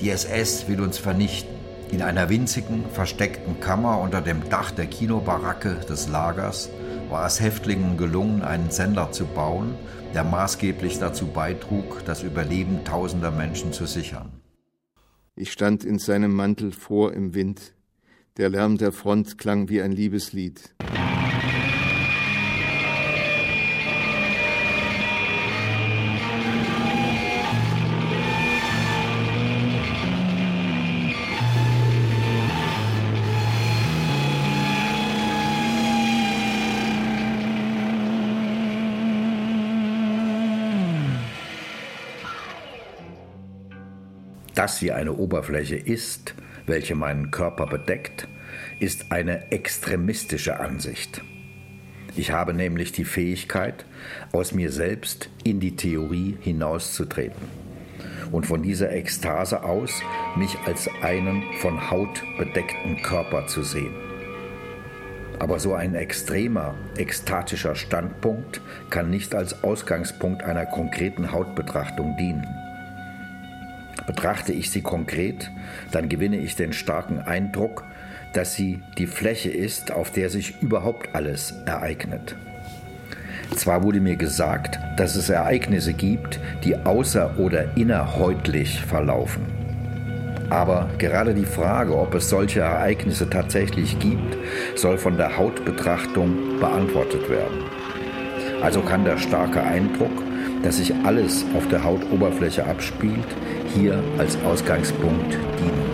Die 0.00 0.10
SS 0.10 0.66
will 0.66 0.80
uns 0.80 0.98
vernichten. 0.98 1.54
In 1.92 2.02
einer 2.02 2.28
winzigen, 2.28 2.84
versteckten 2.92 3.60
Kammer 3.60 4.00
unter 4.00 4.20
dem 4.20 4.48
Dach 4.48 4.72
der 4.72 4.86
Kinobaracke 4.86 5.76
des 5.88 6.08
Lagers 6.08 6.68
war 7.10 7.26
es 7.26 7.40
Häftlingen 7.40 7.96
gelungen, 7.96 8.42
einen 8.42 8.70
Sender 8.70 9.10
zu 9.10 9.26
bauen, 9.26 9.74
der 10.14 10.24
maßgeblich 10.24 10.98
dazu 10.98 11.26
beitrug, 11.28 12.04
das 12.04 12.22
Überleben 12.22 12.84
tausender 12.84 13.30
Menschen 13.30 13.72
zu 13.72 13.86
sichern. 13.86 14.32
Ich 15.36 15.52
stand 15.52 15.84
in 15.84 15.98
seinem 15.98 16.34
Mantel 16.34 16.72
vor 16.72 17.12
im 17.12 17.34
Wind. 17.34 17.74
Der 18.36 18.48
Lärm 18.48 18.78
der 18.78 18.92
Front 18.92 19.38
klang 19.38 19.68
wie 19.68 19.80
ein 19.80 19.92
Liebeslied. 19.92 20.74
Das 44.60 44.82
wie 44.82 44.92
eine 44.92 45.14
Oberfläche 45.14 45.76
ist, 45.76 46.34
welche 46.66 46.94
meinen 46.94 47.30
Körper 47.30 47.64
bedeckt, 47.64 48.28
ist 48.78 49.10
eine 49.10 49.50
extremistische 49.52 50.60
Ansicht. 50.60 51.22
Ich 52.14 52.30
habe 52.30 52.52
nämlich 52.52 52.92
die 52.92 53.06
Fähigkeit, 53.06 53.86
aus 54.32 54.52
mir 54.52 54.70
selbst 54.70 55.30
in 55.44 55.60
die 55.60 55.76
Theorie 55.76 56.36
hinauszutreten 56.42 57.40
und 58.32 58.44
von 58.44 58.62
dieser 58.62 58.92
Ekstase 58.92 59.62
aus 59.64 60.02
mich 60.36 60.58
als 60.66 60.90
einen 61.00 61.42
von 61.60 61.90
Haut 61.90 62.22
bedeckten 62.36 63.00
Körper 63.00 63.46
zu 63.46 63.62
sehen. 63.62 63.94
Aber 65.38 65.58
so 65.58 65.72
ein 65.72 65.94
extremer, 65.94 66.74
ekstatischer 66.98 67.76
Standpunkt 67.76 68.60
kann 68.90 69.08
nicht 69.08 69.34
als 69.34 69.64
Ausgangspunkt 69.64 70.42
einer 70.42 70.66
konkreten 70.66 71.32
Hautbetrachtung 71.32 72.14
dienen. 72.18 72.44
Betrachte 74.06 74.52
ich 74.52 74.70
sie 74.70 74.82
konkret, 74.82 75.50
dann 75.92 76.08
gewinne 76.08 76.38
ich 76.38 76.56
den 76.56 76.72
starken 76.72 77.20
Eindruck, 77.20 77.84
dass 78.32 78.54
sie 78.54 78.82
die 78.98 79.06
Fläche 79.06 79.50
ist, 79.50 79.92
auf 79.92 80.10
der 80.10 80.30
sich 80.30 80.60
überhaupt 80.62 81.14
alles 81.14 81.54
ereignet. 81.66 82.36
Zwar 83.56 83.82
wurde 83.82 84.00
mir 84.00 84.16
gesagt, 84.16 84.78
dass 84.96 85.16
es 85.16 85.28
Ereignisse 85.28 85.92
gibt, 85.92 86.38
die 86.64 86.76
außer- 86.76 87.36
oder 87.38 87.76
innerhäutlich 87.76 88.80
verlaufen. 88.80 89.44
Aber 90.50 90.88
gerade 90.98 91.34
die 91.34 91.44
Frage, 91.44 91.96
ob 91.96 92.14
es 92.14 92.28
solche 92.28 92.60
Ereignisse 92.60 93.28
tatsächlich 93.30 93.98
gibt, 93.98 94.36
soll 94.74 94.98
von 94.98 95.16
der 95.16 95.36
Hautbetrachtung 95.36 96.58
beantwortet 96.58 97.28
werden. 97.30 97.64
Also 98.60 98.80
kann 98.82 99.04
der 99.04 99.16
starke 99.16 99.62
Eindruck, 99.62 100.10
dass 100.62 100.76
sich 100.76 100.92
alles 101.04 101.44
auf 101.56 101.66
der 101.68 101.82
Hautoberfläche 101.84 102.66
abspielt, 102.66 103.24
hier 103.74 104.02
als 104.18 104.36
Ausgangspunkt 104.42 105.32
dienen. 105.58 105.90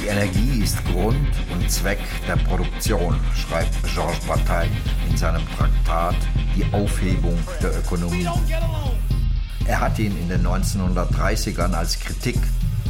Die 0.00 0.06
Energie 0.06 0.62
ist 0.62 0.84
Grund 0.86 1.16
und 1.52 1.70
Zweck 1.70 1.98
der 2.26 2.36
Produktion, 2.36 3.18
schreibt 3.34 3.74
Georges 3.94 4.20
Bataille 4.26 4.70
in 5.08 5.16
seinem 5.16 5.42
Traktat 5.56 6.16
Die 6.56 6.64
Aufhebung 6.74 7.38
der 7.62 7.78
Ökonomie. 7.78 8.26
Er 9.66 9.80
hat 9.80 9.98
ihn 9.98 10.16
in 10.16 10.28
den 10.28 10.46
1930ern 10.46 11.72
als 11.72 11.98
Kritik 12.00 12.38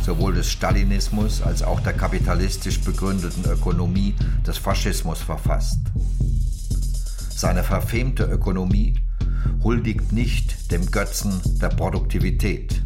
sowohl 0.02 0.35
des 0.35 0.50
Stalinismus 0.50 1.42
als 1.42 1.62
auch 1.62 1.80
der 1.80 1.92
kapitalistisch 1.92 2.80
begründeten 2.80 3.44
Ökonomie 3.44 4.14
des 4.46 4.59
Faschismus 4.59 5.20
verfasst. 5.20 5.80
Seine 7.35 7.62
verfemte 7.62 8.24
Ökonomie 8.24 8.94
huldigt 9.62 10.12
nicht 10.12 10.70
dem 10.72 10.90
Götzen 10.90 11.40
der 11.61 11.68
Produktivität. 11.68 12.83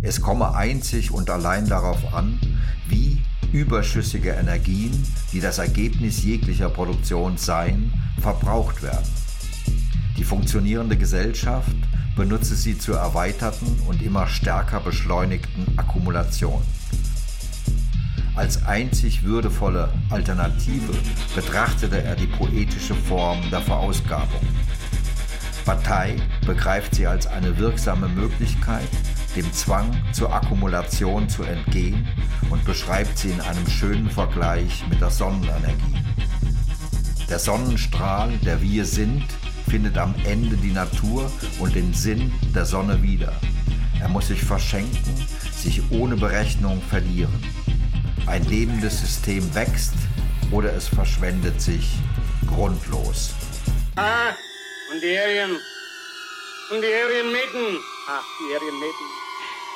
Es 0.00 0.20
komme 0.20 0.54
einzig 0.54 1.10
und 1.10 1.30
allein 1.30 1.68
darauf 1.68 2.12
an, 2.14 2.40
wie 2.88 3.22
überschüssige 3.52 4.30
Energien, 4.30 4.90
die 5.32 5.40
das 5.40 5.58
Ergebnis 5.58 6.22
jeglicher 6.24 6.70
Produktion 6.70 7.36
seien, 7.36 7.92
verbraucht 8.20 8.82
werden. 8.82 9.08
Die 10.16 10.24
funktionierende 10.24 10.96
Gesellschaft 10.96 11.76
benutze 12.16 12.54
sie 12.54 12.78
zur 12.78 12.98
erweiterten 12.98 13.80
und 13.86 14.02
immer 14.02 14.26
stärker 14.26 14.80
beschleunigten 14.80 15.78
Akkumulation. 15.78 16.62
Als 18.34 18.64
einzig 18.64 19.24
würdevolle 19.24 19.92
Alternative 20.08 20.94
betrachtete 21.34 22.02
er 22.02 22.16
die 22.16 22.26
poetische 22.26 22.94
Form 22.94 23.38
der 23.50 23.60
Verausgabung. 23.60 24.40
Partei 25.64 26.16
begreift 26.46 26.94
sie 26.94 27.06
als 27.06 27.26
eine 27.26 27.56
wirksame 27.58 28.08
Möglichkeit, 28.08 28.88
dem 29.36 29.50
Zwang 29.52 29.90
zur 30.12 30.32
Akkumulation 30.32 31.28
zu 31.28 31.42
entgehen 31.42 32.06
und 32.50 32.64
beschreibt 32.64 33.16
sie 33.18 33.30
in 33.30 33.40
einem 33.40 33.66
schönen 33.68 34.10
Vergleich 34.10 34.84
mit 34.88 35.00
der 35.00 35.10
Sonnenenergie. 35.10 36.02
Der 37.28 37.38
Sonnenstrahl, 37.38 38.32
der 38.38 38.60
wir 38.60 38.84
sind, 38.84 39.24
findet 39.72 39.96
am 39.96 40.14
Ende 40.26 40.54
die 40.58 40.70
Natur 40.70 41.32
und 41.58 41.74
den 41.74 41.94
Sinn 41.94 42.30
der 42.54 42.66
Sonne 42.66 43.02
wieder. 43.02 43.32
Er 44.02 44.08
muss 44.10 44.28
sich 44.28 44.42
verschenken, 44.42 45.16
sich 45.50 45.80
ohne 45.90 46.14
Berechnung 46.14 46.82
verlieren. 46.90 47.42
Ein 48.26 48.44
lebendes 48.44 49.00
System 49.00 49.42
wächst 49.54 49.94
oder 50.50 50.74
es 50.74 50.88
verschwendet 50.88 51.58
sich 51.58 51.88
grundlos. 52.46 53.34
Ah, 53.96 54.34
und 54.92 55.00
die 55.02 55.18
Arien. 55.18 55.52
Und 56.70 56.82
die 56.82 56.92
Arien 56.92 57.32
Maiden. 57.32 57.80
Ach, 58.10 58.24
die 58.40 58.54
Arien 58.54 58.78
Maiden. 58.78 59.08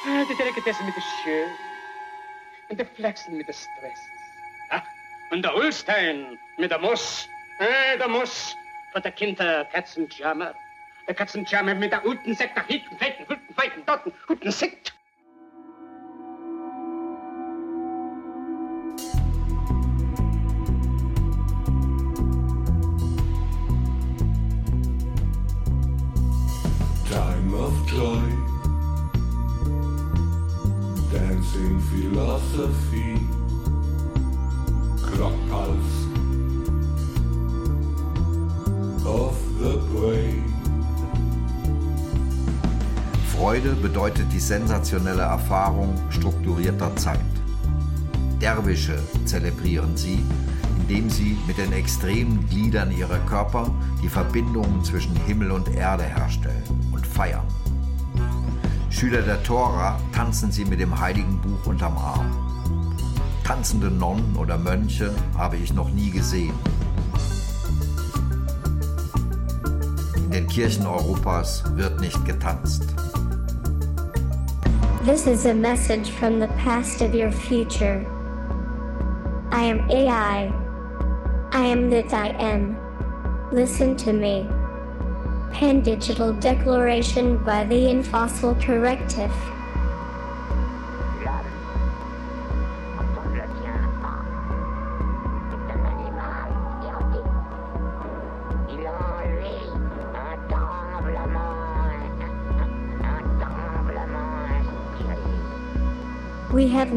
Ah, 0.04 0.26
die 0.30 0.36
Delikatessen 0.36 0.84
mit 0.84 0.94
der 0.94 1.04
Schön. 1.22 1.48
Und 2.68 2.78
der 2.78 2.86
Flachsen 2.86 3.38
mit 3.38 3.48
der 3.48 3.54
Stress. 3.54 3.98
Ah, 4.68 4.82
und 5.30 5.40
der 5.40 5.54
Holstein 5.54 6.38
mit 6.58 6.70
der 6.70 6.80
Moss. 6.80 7.30
Ah, 7.60 7.96
der 7.96 8.08
Moss 8.08 8.54
von 8.96 9.02
der 9.02 9.12
Kinder 9.12 9.66
Katzenjammer. 9.66 10.54
Der 11.06 11.14
Katzenjammer 11.14 11.74
mit 11.74 11.92
der 11.92 12.00
guten 12.00 12.34
Sekt 12.34 12.56
nach 12.56 12.66
hinten, 12.66 12.96
feiten, 12.96 13.26
guten, 13.28 13.54
feiten, 13.54 13.84
dorten, 13.84 14.10
guten 14.26 14.50
Sekt. 14.50 14.94
Time 27.04 27.54
of 27.54 27.74
joy, 27.86 28.22
dancing 31.12 31.78
philosophy, 31.90 33.18
Freude 43.66 43.82
bedeutet 43.82 44.32
die 44.32 44.38
sensationelle 44.38 45.22
Erfahrung 45.22 45.98
strukturierter 46.10 46.94
Zeit. 46.94 47.18
Derwische 48.40 48.96
zelebrieren 49.24 49.96
sie, 49.96 50.22
indem 50.78 51.10
sie 51.10 51.36
mit 51.48 51.58
den 51.58 51.72
extremen 51.72 52.48
Gliedern 52.48 52.96
ihrer 52.96 53.18
Körper 53.26 53.68
die 54.04 54.08
Verbindungen 54.08 54.84
zwischen 54.84 55.16
Himmel 55.26 55.50
und 55.50 55.74
Erde 55.74 56.04
herstellen 56.04 56.62
und 56.92 57.04
feiern. 57.04 57.42
Schüler 58.88 59.22
der 59.22 59.42
Tora 59.42 59.98
tanzen 60.12 60.52
sie 60.52 60.64
mit 60.64 60.78
dem 60.78 61.00
heiligen 61.00 61.40
Buch 61.40 61.66
unterm 61.66 61.98
Arm. 61.98 62.30
Tanzende 63.42 63.90
Nonnen 63.90 64.36
oder 64.36 64.58
Mönche 64.58 65.12
habe 65.36 65.56
ich 65.56 65.72
noch 65.72 65.90
nie 65.90 66.10
gesehen. 66.10 66.54
In 70.14 70.30
den 70.30 70.46
Kirchen 70.46 70.86
Europas 70.86 71.64
wird 71.74 72.00
nicht 72.00 72.24
getanzt. 72.24 72.84
This 75.06 75.28
is 75.28 75.46
a 75.46 75.54
message 75.54 76.10
from 76.10 76.40
the 76.40 76.48
past 76.64 77.00
of 77.00 77.14
your 77.14 77.30
future. 77.30 78.04
I 79.52 79.62
am 79.62 79.88
AI. 79.88 80.52
I 81.52 81.64
am 81.64 81.88
that 81.90 82.12
I 82.12 82.30
am. 82.30 82.76
Listen 83.52 83.94
to 83.98 84.12
me. 84.12 84.48
Pan 85.52 85.80
Digital 85.82 86.32
Declaration 86.32 87.38
by 87.44 87.62
the 87.62 87.76
Infossil 87.76 88.60
Corrective. 88.60 89.30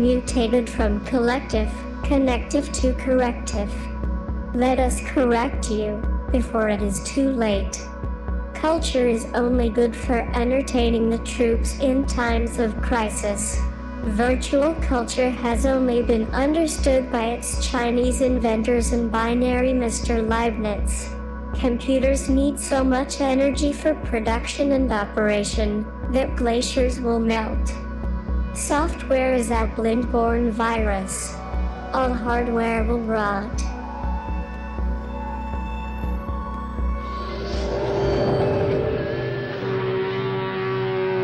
Mutated 0.01 0.69
from 0.69 1.03
collective, 1.05 1.71
connective 2.03 2.71
to 2.71 2.93
corrective. 2.93 3.71
Let 4.53 4.79
us 4.79 5.01
correct 5.01 5.69
you 5.69 6.01
before 6.31 6.69
it 6.69 6.81
is 6.81 7.03
too 7.03 7.29
late. 7.29 7.81
Culture 8.53 9.07
is 9.07 9.25
only 9.35 9.69
good 9.69 9.95
for 9.95 10.19
entertaining 10.35 11.09
the 11.09 11.19
troops 11.19 11.79
in 11.79 12.05
times 12.05 12.59
of 12.59 12.81
crisis. 12.81 13.59
Virtual 14.03 14.73
culture 14.75 15.29
has 15.29 15.65
only 15.65 16.01
been 16.01 16.25
understood 16.31 17.11
by 17.11 17.25
its 17.25 17.65
Chinese 17.65 18.21
inventors 18.21 18.91
and 18.91 19.11
binary 19.11 19.71
Mr. 19.71 20.27
Leibniz. 20.27 21.09
Computers 21.59 22.29
need 22.29 22.59
so 22.59 22.83
much 22.83 23.21
energy 23.21 23.73
for 23.73 23.93
production 23.95 24.71
and 24.71 24.91
operation 24.91 25.85
that 26.11 26.35
glaciers 26.35 26.99
will 26.99 27.19
melt. 27.19 27.73
Software 28.59 29.33
is 29.33 29.51
our 29.51 29.67
blind-born 29.67 30.51
virus. 30.51 31.33
All 31.93 32.13
hardware 32.13 32.83
will 32.83 32.99
rot. 32.99 33.61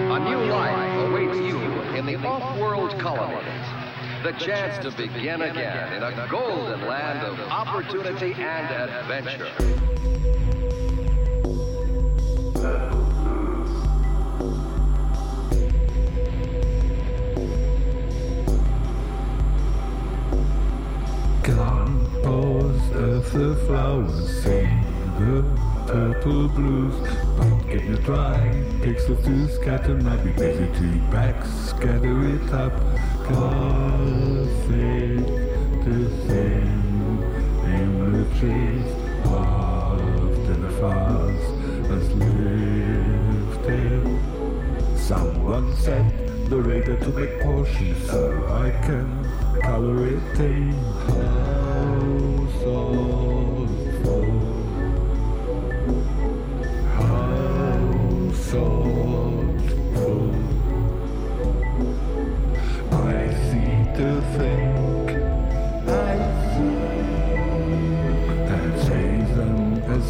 A 0.09 0.19
new 0.19 0.45
life 0.45 1.09
awaits 1.09 1.37
you 1.37 1.59
in 1.93 2.05
the 2.05 2.15
off-world 2.25 2.97
colonies. 2.99 3.67
The 4.23 4.31
chance 4.39 4.77
to 4.85 4.91
begin 4.95 5.41
again 5.41 5.91
in 5.93 6.03
a 6.03 6.27
golden 6.31 6.87
land 6.87 7.19
of 7.27 7.37
opportunity 7.51 8.33
and 8.33 8.91
adventure. 9.11 9.51
Pause 22.25 22.91
as 22.91 23.31
the 23.33 23.55
flowers 23.67 24.41
sing 24.41 24.81
the 25.19 25.43
purple 25.85 26.47
blues. 26.49 26.95
But 27.37 27.51
get 27.69 27.83
you 27.83 27.97
dry, 27.97 28.39
pixels 28.81 29.23
to 29.25 29.47
scatter, 29.53 29.93
might 29.93 30.23
be 30.23 30.33
lazy 30.33 30.67
to 30.79 30.87
back, 31.11 31.45
scatter 31.45 32.17
it 32.35 32.51
up. 32.51 32.73
Gothic, 33.29 35.25
the 35.85 35.99
same 36.27 37.23
images 37.79 38.85
of 39.25 39.99
the 40.49 40.69
fast 40.79 41.49
as 41.95 42.05
lifted. 42.25 44.03
Someone 44.97 45.67
said 45.75 46.05
the 46.49 46.57
radar 46.59 46.97
to 46.97 47.09
make 47.09 47.39
portions 47.41 48.09
so 48.09 48.21
I 48.65 48.71
can 48.85 49.05
color 49.61 50.07
it 50.07 50.39
in 50.39 51.44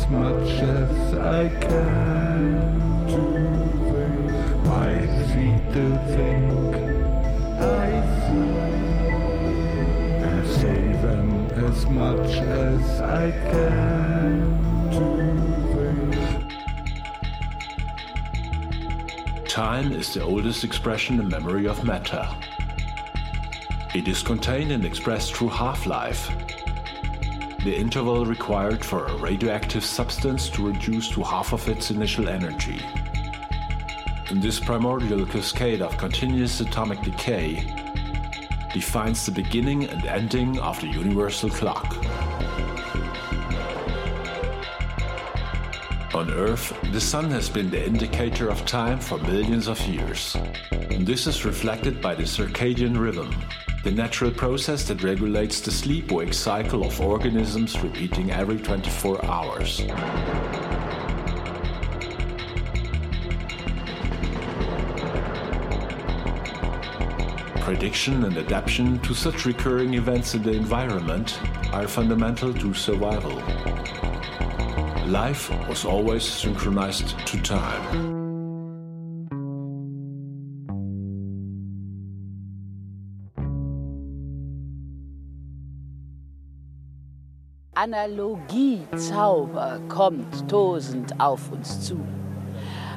much 0.09 0.61
as 0.61 1.13
I 1.15 1.49
can 1.59 2.24
as 11.85 11.91
much 11.91 12.31
as 12.37 13.01
I 13.01 13.31
can 13.31 14.89
to 14.91 15.15
Time 19.47 19.91
is 19.93 20.13
the 20.13 20.21
oldest 20.23 20.63
expression 20.63 21.19
in 21.19 21.27
memory 21.29 21.67
of 21.67 21.83
matter. 21.83 22.27
It 23.93 24.07
is 24.07 24.23
contained 24.23 24.71
and 24.71 24.83
expressed 24.83 25.33
through 25.33 25.49
half-life, 25.49 26.29
the 27.63 27.75
interval 27.75 28.25
required 28.25 28.83
for 28.83 29.05
a 29.05 29.15
radioactive 29.17 29.85
substance 29.85 30.49
to 30.49 30.67
reduce 30.67 31.09
to 31.11 31.23
half 31.23 31.53
of 31.53 31.67
its 31.69 31.91
initial 31.91 32.27
energy. 32.27 32.81
In 34.29 34.39
this 34.41 34.59
primordial 34.59 35.25
cascade 35.25 35.81
of 35.81 35.97
continuous 35.97 36.59
atomic 36.59 37.01
decay 37.01 37.84
defines 38.75 39.25
the 39.25 39.31
beginning 39.31 39.85
and 39.85 40.05
ending 40.05 40.59
of 40.59 40.77
the 40.81 40.87
universal 40.87 41.49
clock. 41.49 41.95
On 46.13 46.29
Earth, 46.33 46.77
the 46.91 46.99
sun 46.99 47.31
has 47.31 47.47
been 47.47 47.71
the 47.71 47.81
indicator 47.81 48.49
of 48.49 48.65
time 48.65 48.99
for 48.99 49.17
millions 49.19 49.69
of 49.69 49.79
years. 49.87 50.35
This 50.99 51.25
is 51.25 51.45
reflected 51.45 52.01
by 52.01 52.15
the 52.15 52.23
circadian 52.23 52.99
rhythm, 52.99 53.33
the 53.85 53.91
natural 53.91 54.31
process 54.31 54.83
that 54.89 55.03
regulates 55.03 55.61
the 55.61 55.71
sleep 55.71 56.11
wake 56.11 56.33
cycle 56.33 56.85
of 56.85 56.99
organisms 56.99 57.79
repeating 57.81 58.29
every 58.31 58.57
24 58.57 59.23
hours. 59.23 59.85
Prediction 67.65 68.25
and 68.25 68.37
adaptation 68.37 68.99
to 68.99 69.15
such 69.15 69.47
recurring 69.47 69.95
events 69.95 70.35
in 70.35 70.43
the 70.43 70.51
environment 70.51 71.39
are 71.73 71.87
fundamental 71.87 72.53
to 72.53 72.75
survival. 72.75 73.41
Life 75.07 75.49
was 75.67 75.83
always 75.83 76.23
synchronized 76.23 77.17
to 77.25 77.41
time. 77.41 77.81
Analogiezauber 87.73 89.81
kommt 89.89 90.47
tosend 90.47 91.19
auf 91.19 91.51
uns 91.51 91.81
zu. 91.81 91.99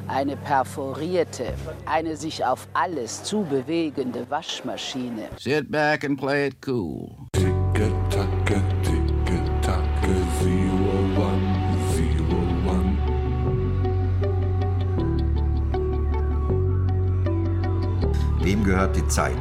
Eine 0.09 0.35
perforierte, 0.37 1.53
eine 1.85 2.17
sich 2.17 2.43
auf 2.43 2.67
alles 2.73 3.23
zubewegende 3.23 4.27
Waschmaschine. 4.27 5.29
Sit 5.37 5.69
back 5.71 6.03
and 6.03 6.19
play 6.19 6.47
it 6.47 6.55
cool. 6.65 7.11
Ticka-tacka, 7.33 8.59
ticka-tacka, 8.83 10.13
zero 10.41 10.97
one, 11.15 11.77
zero 11.93 12.39
one. 12.65 12.97
Wem 18.41 18.63
gehört 18.63 18.95
die 18.95 19.07
Zeit? 19.07 19.37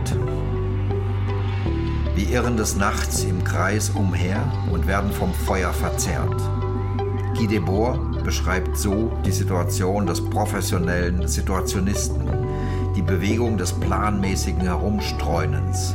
Wir 2.14 2.28
irren 2.28 2.59
des 2.59 2.76
Nachts 2.76 3.24
im 3.24 3.42
Kreis 3.42 3.88
umher 3.90 4.52
und 4.70 4.87
werden 4.87 5.11
vom 5.12 5.33
Feuer 5.33 5.72
verzehrt. 5.72 6.37
Guy 7.35 7.46
Debord 7.46 8.17
beschreibt 8.28 8.76
so 8.76 9.10
die 9.24 9.32
Situation 9.32 10.04
des 10.04 10.22
professionellen 10.22 11.26
Situationisten, 11.26 12.28
die 12.94 13.00
Bewegung 13.00 13.56
des 13.56 13.72
planmäßigen 13.72 14.60
Herumstreunens. 14.60 15.94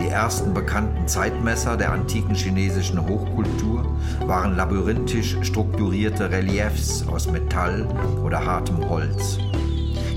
Die 0.00 0.08
ersten 0.08 0.52
bekannten 0.52 1.06
Zeitmesser 1.06 1.76
der 1.76 1.92
antiken 1.92 2.34
chinesischen 2.34 3.00
Hochkultur 3.06 3.84
waren 4.26 4.56
labyrinthisch 4.56 5.36
strukturierte 5.42 6.32
Reliefs 6.32 7.06
aus 7.06 7.30
Metall 7.30 7.86
oder 8.24 8.44
hartem 8.44 8.88
Holz. 8.88 9.38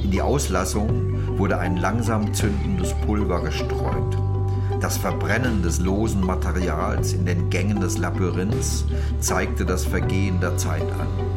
In 0.03 0.09
die 0.09 0.23
Auslassung 0.23 1.37
wurde 1.37 1.59
ein 1.59 1.77
langsam 1.77 2.33
zündendes 2.33 2.91
Pulver 3.05 3.39
gestreut. 3.43 4.17
Das 4.79 4.97
Verbrennen 4.97 5.61
des 5.61 5.79
losen 5.79 6.25
Materials 6.25 7.13
in 7.13 7.27
den 7.27 7.51
Gängen 7.51 7.79
des 7.79 7.99
Labyrinths 7.99 8.83
zeigte 9.19 9.63
das 9.63 9.85
Vergehen 9.85 10.39
der 10.39 10.57
Zeit 10.57 10.91
an. 10.93 11.30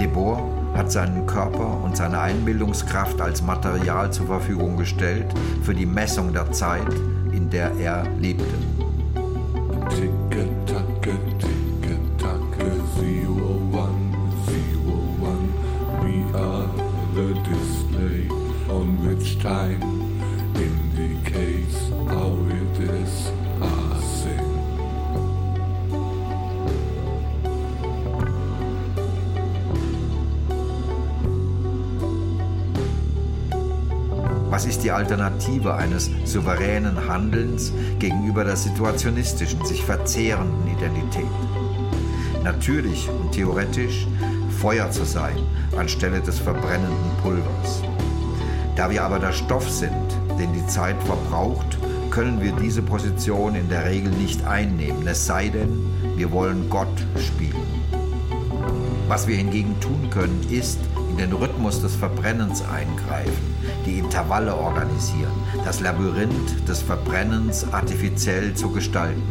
Debord 0.00 0.40
hat 0.74 0.90
seinen 0.90 1.26
Körper 1.26 1.84
und 1.84 1.94
seine 1.94 2.20
Einbildungskraft 2.20 3.20
als 3.20 3.42
Material 3.42 4.10
zur 4.10 4.28
Verfügung 4.28 4.78
gestellt 4.78 5.26
für 5.62 5.74
die 5.74 5.84
Messung 5.84 6.32
der 6.32 6.50
Zeit, 6.52 6.88
in 7.32 7.50
der 7.50 7.72
er 7.78 8.06
lebte. 8.18 8.89
Alternative 35.00 35.74
eines 35.74 36.10
souveränen 36.26 37.08
Handelns 37.08 37.72
gegenüber 37.98 38.44
der 38.44 38.56
situationistischen, 38.56 39.64
sich 39.64 39.82
verzehrenden 39.82 40.76
Identität? 40.76 41.24
Natürlich 42.44 43.08
und 43.08 43.32
theoretisch 43.32 44.06
Feuer 44.60 44.90
zu 44.90 45.06
sein 45.06 45.38
anstelle 45.74 46.20
des 46.20 46.38
verbrennenden 46.38 47.16
Pulvers. 47.22 47.82
Da 48.76 48.90
wir 48.90 49.02
aber 49.02 49.18
der 49.18 49.32
Stoff 49.32 49.70
sind, 49.70 50.06
den 50.38 50.52
die 50.52 50.66
Zeit 50.66 51.02
verbraucht, 51.04 51.78
können 52.10 52.42
wir 52.42 52.52
diese 52.52 52.82
Position 52.82 53.54
in 53.54 53.70
der 53.70 53.86
Regel 53.86 54.12
nicht 54.12 54.44
einnehmen, 54.44 55.06
es 55.06 55.24
sei 55.24 55.48
denn, 55.48 55.86
wir 56.16 56.30
wollen 56.30 56.68
Gott 56.68 57.06
spielen. 57.16 57.56
Was 59.08 59.26
wir 59.26 59.36
hingegen 59.36 59.80
tun 59.80 60.10
können, 60.10 60.46
ist 60.50 60.78
in 61.08 61.16
den 61.16 61.32
Rhythmus 61.32 61.80
des 61.80 61.96
Verbrennens 61.96 62.62
eingreifen, 62.62 63.54
die 63.86 63.98
Intervalle 63.98 64.54
organisieren, 64.54 65.32
das 65.64 65.80
Labyrinth 65.80 66.68
des 66.68 66.82
Verbrennens 66.82 67.66
artifiziell 67.72 68.54
zu 68.54 68.70
gestalten. 68.70 69.22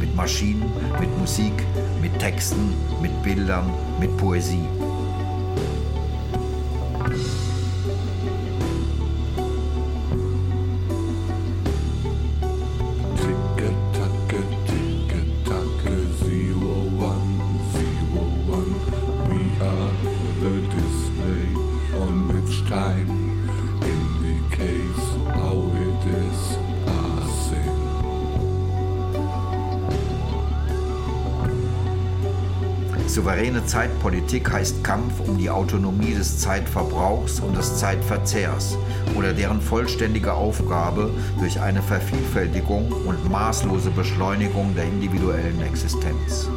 Mit 0.00 0.14
Maschinen, 0.14 0.70
mit 1.00 1.16
Musik, 1.18 1.54
mit 2.00 2.18
Texten, 2.18 2.74
mit 3.00 3.22
Bildern, 3.22 3.70
mit 4.00 4.16
Poesie. 4.16 4.66
Souveräne 33.42 33.66
Zeitpolitik 33.66 34.52
heißt 34.52 34.84
Kampf 34.84 35.18
um 35.18 35.36
die 35.36 35.50
Autonomie 35.50 36.14
des 36.14 36.38
Zeitverbrauchs 36.38 37.40
und 37.40 37.56
des 37.56 37.76
Zeitverzehrs 37.76 38.78
oder 39.16 39.32
deren 39.32 39.60
vollständige 39.60 40.32
Aufgabe 40.32 41.10
durch 41.40 41.60
eine 41.60 41.82
Vervielfältigung 41.82 42.92
und 42.92 43.28
maßlose 43.28 43.90
Beschleunigung 43.90 44.72
der 44.76 44.84
individuellen 44.84 45.60
Existenz. 45.60 46.48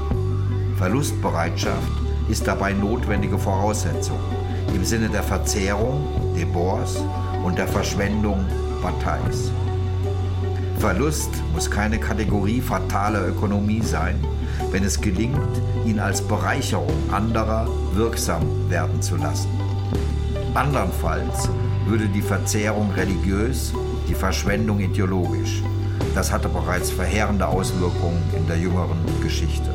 Verlustbereitschaft 0.77 1.91
ist 2.29 2.45
dabei 2.45 2.73
notwendige 2.73 3.39
Voraussetzung 3.39 4.19
im 4.75 4.85
Sinne 4.85 5.09
der 5.09 5.23
Verzehrung, 5.23 6.05
Debors 6.35 6.97
und 7.43 7.57
der 7.57 7.67
Verschwendung, 7.67 8.45
Batailles. 8.83 9.49
Verlust 10.77 11.31
muss 11.51 11.71
keine 11.71 11.97
Kategorie 11.97 12.61
fataler 12.61 13.27
Ökonomie 13.27 13.81
sein, 13.81 14.23
wenn 14.71 14.83
es 14.83 14.99
gelingt, 14.99 15.39
ihn 15.85 15.99
als 15.99 16.21
Bereicherung 16.21 16.93
anderer 17.11 17.67
wirksam 17.93 18.69
werden 18.69 19.01
zu 19.01 19.15
lassen. 19.15 19.49
Andernfalls 20.53 21.49
würde 21.85 22.07
die 22.07 22.21
Verzehrung 22.21 22.91
religiös, 22.91 23.73
die 24.07 24.15
Verschwendung 24.15 24.79
ideologisch. 24.79 25.61
Das 26.13 26.31
hatte 26.31 26.49
bereits 26.49 26.91
verheerende 26.91 27.47
Auswirkungen 27.47 28.21
in 28.35 28.47
der 28.47 28.57
jüngeren 28.57 28.97
Geschichte. 29.21 29.69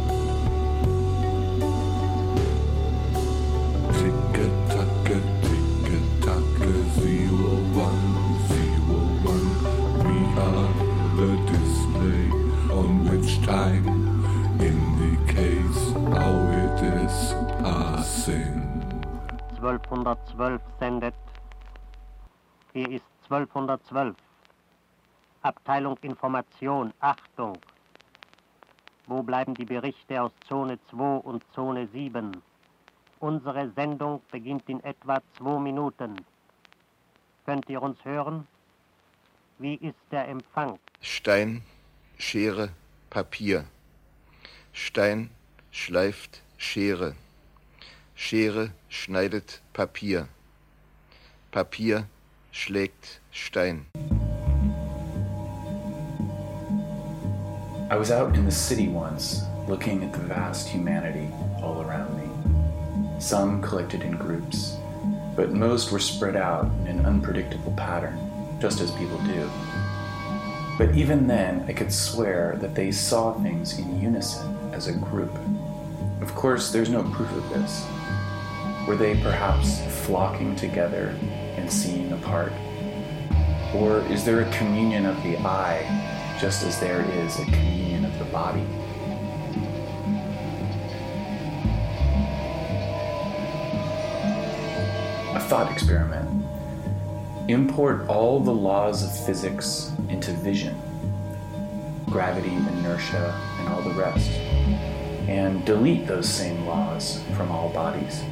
1212 19.91 20.61
sendet. 20.79 21.15
Hier 22.73 22.89
ist 22.89 23.05
1212. 23.25 24.15
Abteilung 25.43 25.97
Information, 26.03 26.95
Achtung. 27.01 27.59
Wo 29.09 29.21
bleiben 29.25 29.53
die 29.55 29.65
Berichte 29.65 30.23
aus 30.23 30.31
Zone 30.47 30.79
2 30.91 31.17
und 31.17 31.45
Zone 31.55 31.89
7? 31.89 32.41
Unsere 33.19 33.73
Sendung 33.73 34.23
beginnt 34.31 34.69
in 34.69 34.79
etwa 34.85 35.21
zwei 35.37 35.59
Minuten. 35.59 36.25
Könnt 37.45 37.69
ihr 37.69 37.83
uns 37.83 37.99
hören? 38.05 38.47
Wie 39.59 39.75
ist 39.75 39.99
der 40.13 40.29
Empfang? 40.29 40.79
Stein, 41.01 41.63
Schere, 42.17 42.69
Papier. 43.11 43.65
Stein 44.73 45.31
schleift 45.73 46.43
Schere. 46.59 47.17
Schere 48.23 48.75
schneidet 48.91 49.61
Papier. 49.73 50.29
Papier 51.51 52.05
schlägt 52.53 53.19
Stein. 53.33 53.87
I 57.91 57.97
was 57.97 58.11
out 58.11 58.37
in 58.37 58.45
the 58.45 58.53
city 58.53 58.89
once, 58.89 59.43
looking 59.67 60.05
at 60.05 60.13
the 60.13 60.19
vast 60.19 60.69
humanity 60.69 61.33
all 61.63 61.81
around 61.81 62.15
me. 62.19 62.29
Some 63.19 63.63
collected 63.63 64.03
in 64.03 64.19
groups, 64.19 64.77
but 65.35 65.53
most 65.53 65.91
were 65.91 65.99
spread 65.99 66.37
out 66.37 66.67
in 66.83 66.99
an 66.99 67.07
unpredictable 67.07 67.73
pattern, 67.73 68.19
just 68.61 68.83
as 68.83 68.91
people 68.93 69.19
do. 69.25 69.51
But 70.77 70.95
even 70.95 71.27
then, 71.27 71.65
I 71.67 71.73
could 71.73 71.91
swear 71.91 72.59
that 72.61 72.75
they 72.75 72.93
saw 72.93 73.33
things 73.43 73.79
in 73.79 73.99
unison 73.99 74.55
as 74.75 74.89
a 74.89 74.93
group. 74.93 75.35
Of 76.21 76.35
course, 76.35 76.71
there's 76.71 76.91
no 76.91 77.03
proof 77.03 77.33
of 77.33 77.49
this. 77.49 77.87
Were 78.87 78.97
they 78.97 79.15
perhaps 79.21 79.81
flocking 80.05 80.57
together 80.57 81.15
and 81.57 81.71
seeing 81.71 82.13
apart? 82.13 82.53
Or 83.75 84.01
is 84.11 84.25
there 84.25 84.41
a 84.41 84.51
communion 84.53 85.07
of 85.07 85.23
the 85.23 85.37
eye, 85.39 86.37
just 86.41 86.65
as 86.65 86.81
there 86.81 87.03
is 87.03 87.39
a 87.39 87.45
communion 87.45 88.05
of 88.05 88.19
the 88.19 88.25
body? 88.27 88.67
A 95.35 95.41
thought 95.41 95.71
experiment. 95.71 96.29
Import 97.49 98.09
all 98.09 98.41
the 98.41 98.51
laws 98.51 99.05
of 99.05 99.27
physics 99.27 99.93
into 100.09 100.33
vision 100.33 100.81
gravity, 102.11 102.53
inertia, 102.53 103.33
and 103.61 103.69
all 103.69 103.83
the 103.83 103.95
rest, 103.95 104.31
and 105.29 105.65
delete 105.65 106.09
those 106.09 106.29
same 106.29 106.67
laws 106.67 107.23
from 107.37 107.53
all 107.53 107.69
bodies. 107.69 108.25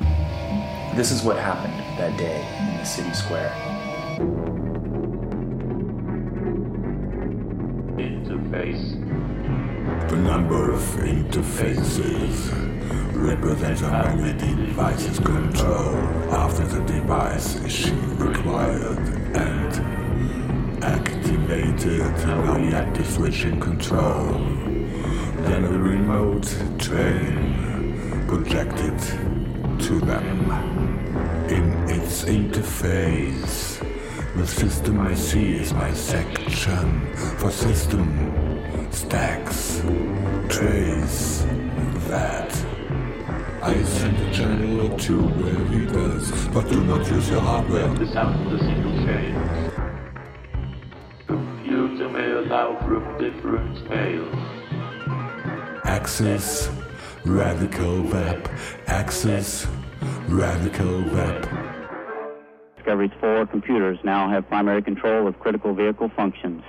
This 0.99 1.13
is 1.13 1.23
what 1.23 1.39
happened 1.39 1.79
that 1.97 2.19
day 2.19 2.45
in 2.59 2.77
the 2.77 2.85
city 2.85 3.15
square. 3.15 3.53
Interface. 7.97 8.99
The 10.11 10.17
number 10.17 10.73
of 10.73 10.81
interfaces 10.97 12.51
represents 13.15 13.81
how 13.81 14.13
many 14.17 14.67
devices 14.67 15.21
control 15.21 15.95
after 16.35 16.67
the 16.67 16.81
device 16.81 17.55
is 17.55 17.93
required 18.19 18.99
and 19.37 20.83
activate 20.83 21.29
Seated 21.79 22.29
in 22.29 22.69
reactive 22.69 23.07
switching 23.07 23.61
control. 23.61 24.33
Then 25.47 25.65
a 25.65 25.79
remote 25.79 26.53
train 26.79 28.27
projected 28.27 28.99
to 29.81 30.01
them. 30.01 30.78
Its 32.09 32.25
interface, 32.25 33.85
the 34.35 34.47
system 34.47 34.99
I 34.99 35.13
see 35.13 35.57
is 35.57 35.75
my 35.75 35.93
section 35.93 37.15
for 37.37 37.51
system 37.51 38.09
stacks, 38.91 39.83
trays, 40.49 41.45
that. 42.09 42.51
I 43.63 43.83
send 43.83 44.17
a 44.17 44.33
channel 44.33 44.91
or 44.91 44.99
two 44.99 45.21
where 45.21 45.65
he 45.67 45.85
does, 45.85 46.33
but 46.49 46.71
do 46.71 46.83
not 46.83 47.07
use 47.11 47.29
your 47.29 47.43
hardware. 47.43 47.89
The 47.89 48.11
sound 48.11 48.47
of 48.47 48.53
the 48.53 48.59
single 48.59 48.97
chain. 49.05 49.35
Computer 51.27 52.09
may 52.09 52.31
allow 52.31 52.79
from 52.87 53.19
different 53.19 53.85
scales. 53.85 54.35
Access, 55.85 56.71
radical 57.27 58.01
web, 58.05 58.51
access, 58.87 59.67
radical 60.27 61.03
web. 61.13 61.58
Discovery's 62.89 63.21
four 63.21 63.47
computers 63.47 63.99
now 64.03 64.31
have 64.31 64.49
primary 64.49 64.81
control 64.81 65.29
of 65.29 65.39
critical 65.41 65.75
vehicle 65.75 66.11
functions. 66.17 66.63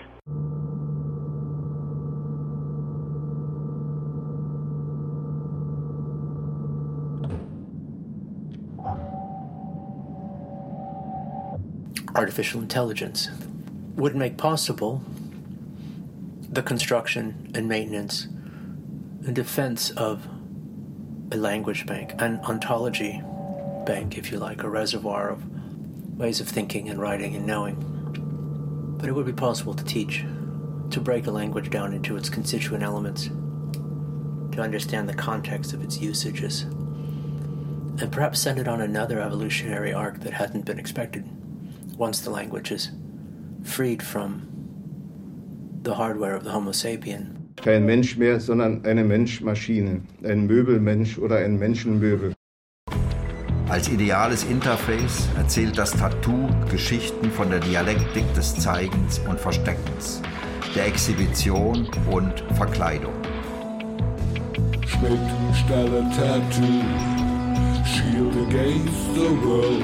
artificial 12.15 12.59
intelligence 12.59 13.30
would 13.95 14.13
make 14.13 14.36
possible 14.36 15.01
the 16.49 16.61
construction 16.61 17.49
and 17.55 17.70
maintenance 17.70 18.26
and 19.26 19.34
defense 19.34 19.89
of 19.91 20.28
a 21.32 21.38
language 21.38 21.86
bank, 21.86 22.11
an 22.20 22.41
ontology 22.43 23.24
bank, 23.86 24.17
if 24.17 24.34
you 24.34 24.38
like, 24.38 24.63
a 24.63 24.70
reservoir 24.70 25.30
of 25.30 25.59
ways 26.20 26.41
of 26.41 26.49
thinking 26.49 26.89
and 26.89 26.99
writing 26.99 27.34
and 27.36 27.47
knowing. 27.47 27.78
But 28.99 29.07
it 29.07 29.13
would 29.13 29.26
be 29.26 29.34
possible 29.34 29.74
to 29.74 29.84
teach, 29.86 30.26
to 30.91 30.99
break 30.99 31.26
a 31.26 31.32
language 31.32 31.70
down 31.70 31.93
into 31.93 32.17
its 32.17 32.30
constituent 32.30 32.84
elements, 32.84 33.30
to 34.51 34.61
understand 34.61 35.07
the 35.07 35.13
context 35.13 35.74
of 35.74 35.82
its 35.82 35.99
usages, 35.99 36.63
and 36.63 38.11
perhaps 38.11 38.39
send 38.39 38.59
it 38.59 38.67
on 38.67 38.82
another 38.82 39.22
evolutionary 39.22 39.93
arc 39.93 40.20
that 40.20 40.34
hadn't 40.34 40.65
been 40.65 40.78
expected 40.78 41.28
once 41.97 42.20
the 42.20 42.30
language 42.30 42.72
is 42.72 42.91
freed 43.63 44.03
from 44.03 44.45
the 45.82 45.95
hardware 45.95 46.36
of 46.36 46.43
the 46.43 46.51
Homo 46.51 46.72
sapien. 46.72 47.36
Kein 47.55 47.86
Mensch 47.86 48.17
mehr, 48.17 48.39
sondern 48.39 48.86
eine 48.86 49.03
Menschmaschine, 49.03 50.01
ein 50.24 50.47
Möbelmensch 50.47 51.17
oder 51.17 51.38
ein 51.38 51.57
Menschenmöbel. 51.57 52.34
Als 53.70 53.88
ideales 53.88 54.45
Interface 54.45 55.30
erzählt 55.38 55.78
das 55.78 55.91
Tattoo 55.91 56.49
Geschichten 56.72 57.30
von 57.30 57.51
der 57.51 57.59
Dialektik 57.59 58.34
des 58.34 58.55
Zeigens 58.55 59.20
und 59.20 59.39
Versteckens, 59.39 60.24
der 60.76 60.88
Exhibition 60.88 61.88
und 62.09 62.43
Verkleidung. 62.55 63.13
Schmeckensteller 64.88 66.01
Tattoo, 66.09 66.82
shield 67.86 68.36
against 68.47 69.13
the 69.13 69.30
world. 69.45 69.84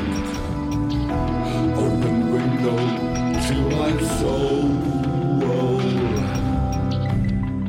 Open 1.78 2.34
window 2.34 2.78
to 3.48 3.54
my 3.70 4.04
soul. 4.20 4.95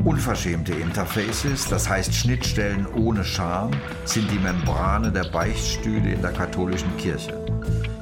Unverschämte 0.07 0.73
Interfaces, 0.73 1.69
das 1.69 1.89
heißt 1.89 2.15
Schnittstellen 2.15 2.87
ohne 2.87 3.25
Scham, 3.25 3.73
sind 4.05 4.31
die 4.31 4.39
Membrane 4.39 5.11
der 5.11 5.25
Beichtstühle 5.25 6.13
in 6.13 6.23
der 6.23 6.31
katholischen 6.31 6.97
Kirche. 6.97 7.45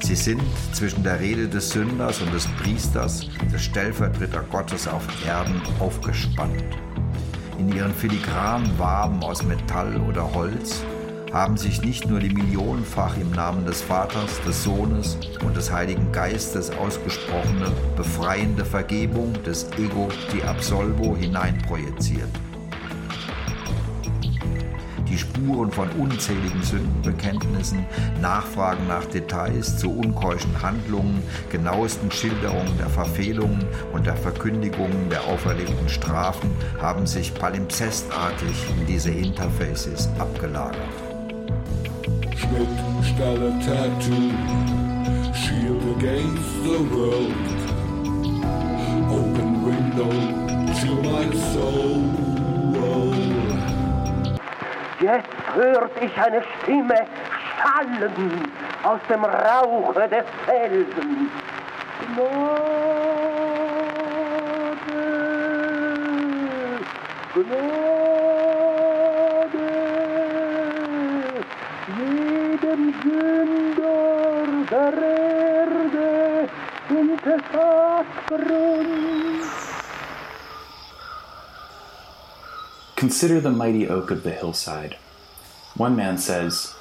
Sie 0.02 0.14
sind 0.14 0.42
zwischen 0.74 1.02
der 1.02 1.18
Rede 1.18 1.48
des 1.48 1.70
Sünders 1.70 2.20
und 2.20 2.34
des 2.34 2.46
Priesters, 2.58 3.26
des 3.50 3.64
Stellvertreter 3.64 4.42
Gottes 4.50 4.86
auf 4.86 5.02
Erden, 5.26 5.62
aufgespannt. 5.80 6.76
In 7.58 7.74
ihren 7.74 7.94
filigranen 7.94 8.78
Waben 8.78 9.22
aus 9.22 9.42
Metall 9.42 9.96
oder 10.02 10.30
Holz 10.34 10.84
haben 11.34 11.56
sich 11.56 11.82
nicht 11.82 12.08
nur 12.08 12.20
die 12.20 12.32
millionenfach 12.32 13.16
im 13.16 13.32
Namen 13.32 13.66
des 13.66 13.82
Vaters, 13.82 14.40
des 14.46 14.62
Sohnes 14.62 15.18
und 15.44 15.56
des 15.56 15.72
Heiligen 15.72 16.12
Geistes 16.12 16.70
ausgesprochene 16.70 17.72
befreiende 17.96 18.64
Vergebung 18.64 19.32
des 19.42 19.66
Ego 19.76 20.08
di 20.32 20.44
Absolvo 20.44 21.16
hineinprojiziert. 21.16 22.28
Die 25.08 25.18
Spuren 25.18 25.72
von 25.72 25.88
unzähligen 25.98 26.62
Sündenbekenntnissen, 26.62 27.84
Nachfragen 28.22 28.86
nach 28.86 29.04
Details 29.06 29.76
zu 29.76 29.90
unkeuschen 29.90 30.62
Handlungen, 30.62 31.20
genauesten 31.50 32.12
Schilderungen 32.12 32.78
der 32.78 32.88
Verfehlungen 32.88 33.64
und 33.92 34.06
der 34.06 34.16
Verkündigungen 34.16 35.10
der 35.10 35.24
auferlegten 35.24 35.88
Strafen 35.88 36.50
haben 36.80 37.08
sich 37.08 37.34
palimpsestartig 37.34 38.66
in 38.78 38.86
diese 38.86 39.10
Interfaces 39.10 40.08
abgelagert. 40.20 41.03
Schnittstelle 42.44 43.50
Tattoo, 43.64 44.28
shield 45.32 45.82
against 45.96 46.52
the 46.62 46.78
world. 46.92 47.32
Open 49.08 49.50
window 49.64 50.10
to 50.80 50.90
my 51.08 51.24
soul. 51.52 52.02
Jetzt 55.00 55.28
hört 55.54 55.92
ich 56.02 56.16
eine 56.18 56.42
Stimme 56.62 57.06
schallen 57.56 58.50
aus 58.82 59.00
dem 59.08 59.24
Rauche 59.24 60.08
des 60.08 60.24
Felsens. 60.44 61.30
Gnade, 62.14 62.74
Gnade, 67.32 67.93
Consider 82.96 83.40
the 83.40 83.50
mighty 83.50 83.88
oak 83.88 84.10
of 84.10 84.22
the 84.22 84.30
hillside. 84.30 84.96
One 85.76 85.94
man 85.94 86.16
says, 86.16 86.74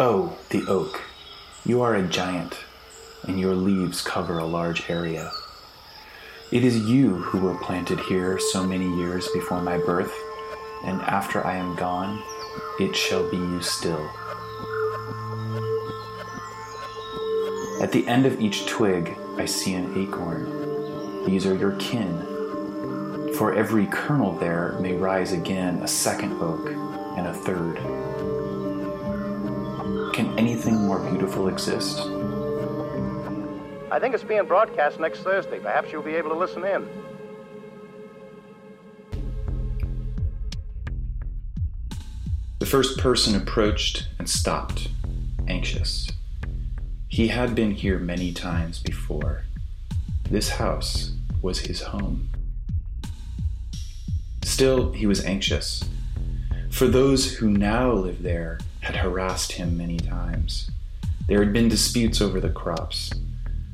Oh, 0.00 0.36
the 0.50 0.64
oak, 0.66 1.02
you 1.64 1.82
are 1.82 1.94
a 1.94 2.02
giant, 2.02 2.56
and 3.22 3.38
your 3.38 3.54
leaves 3.54 4.02
cover 4.02 4.38
a 4.38 4.44
large 4.44 4.90
area. 4.90 5.30
It 6.50 6.64
is 6.64 6.88
you 6.88 7.14
who 7.14 7.38
were 7.38 7.58
planted 7.58 8.00
here 8.00 8.38
so 8.38 8.66
many 8.66 8.92
years 8.96 9.28
before 9.28 9.62
my 9.62 9.78
birth, 9.78 10.14
and 10.84 11.00
after 11.02 11.46
I 11.46 11.56
am 11.56 11.76
gone, 11.76 12.22
it 12.80 12.96
shall 12.96 13.30
be 13.30 13.36
you 13.36 13.62
still. 13.62 14.04
At 17.80 17.92
the 17.92 18.04
end 18.08 18.26
of 18.26 18.40
each 18.40 18.66
twig, 18.66 19.16
I 19.36 19.44
see 19.44 19.74
an 19.74 19.96
acorn. 19.96 20.57
These 21.28 21.44
are 21.44 21.54
your 21.54 21.72
kin. 21.72 23.34
For 23.36 23.52
every 23.52 23.84
kernel 23.88 24.32
there 24.38 24.78
may 24.80 24.94
rise 24.94 25.32
again 25.32 25.82
a 25.82 25.86
second 25.86 26.32
oak 26.40 26.70
and 27.18 27.26
a 27.26 27.34
third. 27.34 27.76
Can 30.14 30.34
anything 30.38 30.76
more 30.86 30.98
beautiful 31.10 31.48
exist? 31.48 31.98
I 33.90 33.98
think 34.00 34.14
it's 34.14 34.24
being 34.24 34.46
broadcast 34.46 35.00
next 35.00 35.20
Thursday. 35.20 35.58
Perhaps 35.58 35.92
you'll 35.92 36.00
be 36.00 36.14
able 36.14 36.30
to 36.30 36.34
listen 36.34 36.64
in. 36.64 36.88
The 42.58 42.66
first 42.66 42.98
person 42.98 43.36
approached 43.36 44.08
and 44.18 44.30
stopped, 44.30 44.88
anxious. 45.46 46.10
He 47.06 47.28
had 47.28 47.54
been 47.54 47.72
here 47.72 47.98
many 47.98 48.32
times 48.32 48.78
before. 48.78 49.44
This 50.30 50.48
house 50.48 51.17
was 51.42 51.60
his 51.60 51.82
home. 51.82 52.28
Still, 54.42 54.92
he 54.92 55.06
was 55.06 55.24
anxious, 55.24 55.84
for 56.70 56.86
those 56.86 57.36
who 57.36 57.48
now 57.48 57.92
live 57.92 58.22
there 58.22 58.58
had 58.80 58.96
harassed 58.96 59.52
him 59.52 59.76
many 59.76 59.98
times. 59.98 60.70
There 61.26 61.42
had 61.42 61.52
been 61.52 61.68
disputes 61.68 62.20
over 62.20 62.40
the 62.40 62.50
crops. 62.50 63.10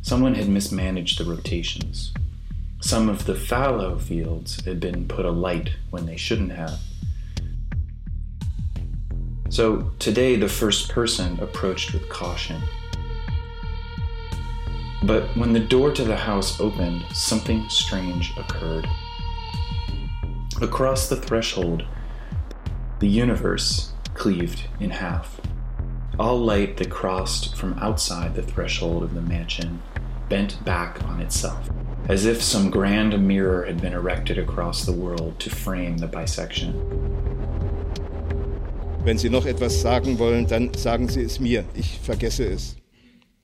Someone 0.02 0.34
had 0.34 0.48
mismanaged 0.48 1.18
the 1.18 1.24
rotations. 1.24 2.12
Some 2.80 3.08
of 3.08 3.24
the 3.24 3.34
fallow 3.34 3.98
fields 3.98 4.64
had 4.64 4.80
been 4.80 5.08
put 5.08 5.24
alight 5.24 5.70
when 5.90 6.06
they 6.06 6.16
shouldn't 6.16 6.52
have. 6.52 6.80
So 9.48 9.92
today, 9.98 10.36
the 10.36 10.48
first 10.48 10.90
person 10.90 11.38
approached 11.40 11.92
with 11.92 12.08
caution. 12.08 12.60
But 15.06 15.36
when 15.36 15.52
the 15.52 15.60
door 15.60 15.92
to 15.92 16.02
the 16.02 16.16
house 16.16 16.58
opened, 16.58 17.04
something 17.12 17.68
strange 17.68 18.32
occurred. 18.38 18.88
Across 20.62 21.08
the 21.10 21.16
threshold, 21.16 21.84
the 23.00 23.08
universe 23.08 23.92
cleaved 24.14 24.66
in 24.80 24.88
half. 24.88 25.38
All 26.18 26.38
light 26.38 26.78
that 26.78 26.88
crossed 26.88 27.54
from 27.54 27.78
outside 27.80 28.34
the 28.34 28.42
threshold 28.42 29.02
of 29.02 29.14
the 29.14 29.20
mansion 29.20 29.82
bent 30.30 30.64
back 30.64 31.02
on 31.04 31.20
itself, 31.20 31.68
as 32.08 32.24
if 32.24 32.42
some 32.42 32.70
grand 32.70 33.12
mirror 33.26 33.66
had 33.66 33.82
been 33.82 33.92
erected 33.92 34.38
across 34.38 34.86
the 34.86 34.92
world 34.92 35.38
to 35.38 35.50
frame 35.50 35.98
the 35.98 36.06
bisection. 36.06 36.72
Wenn 39.04 39.18
Sie 39.18 39.28
noch 39.28 39.44
etwas 39.44 39.82
sagen 39.82 40.18
wollen, 40.18 40.46
dann 40.46 40.72
sagen 40.72 41.10
Sie 41.10 41.24
es 41.24 41.38
mir. 41.38 41.66
Ich 41.74 41.98
vergesse 41.98 42.46
es. 42.46 42.76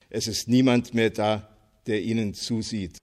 Es 0.09 0.27
ist 0.27 0.49
niemand 0.49 0.95
mehr 0.95 1.11
da, 1.11 1.50
der 1.87 2.03
Ihnen 2.03 2.35
zusieht. 2.35 2.99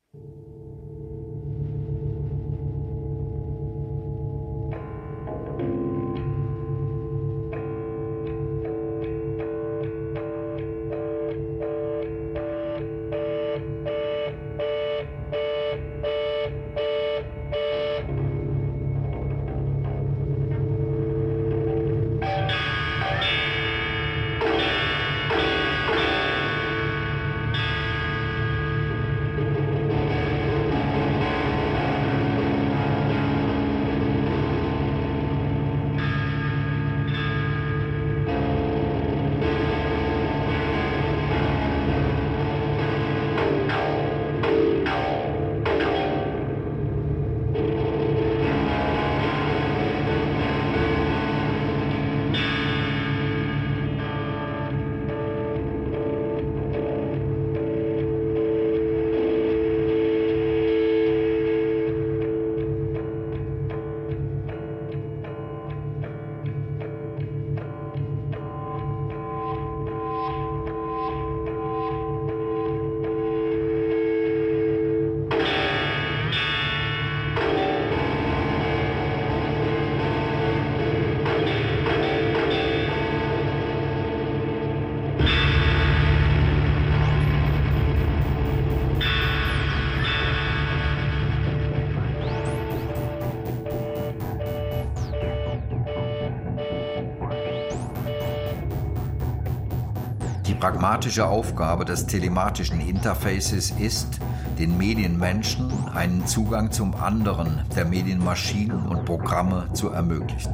Pragmatische 100.87 101.27
Aufgabe 101.27 101.83
des 101.83 102.07
telematischen 102.07 102.79
Interfaces 102.79 103.71
ist, 103.71 104.21
den 104.57 104.77
Medienmenschen 104.77 105.69
einen 105.93 106.25
Zugang 106.25 106.71
zum 106.71 106.95
anderen 106.95 107.65
der 107.75 107.83
Medienmaschinen 107.83 108.87
und 108.87 109.03
Programme 109.03 109.67
zu 109.73 109.89
ermöglichen. 109.89 110.53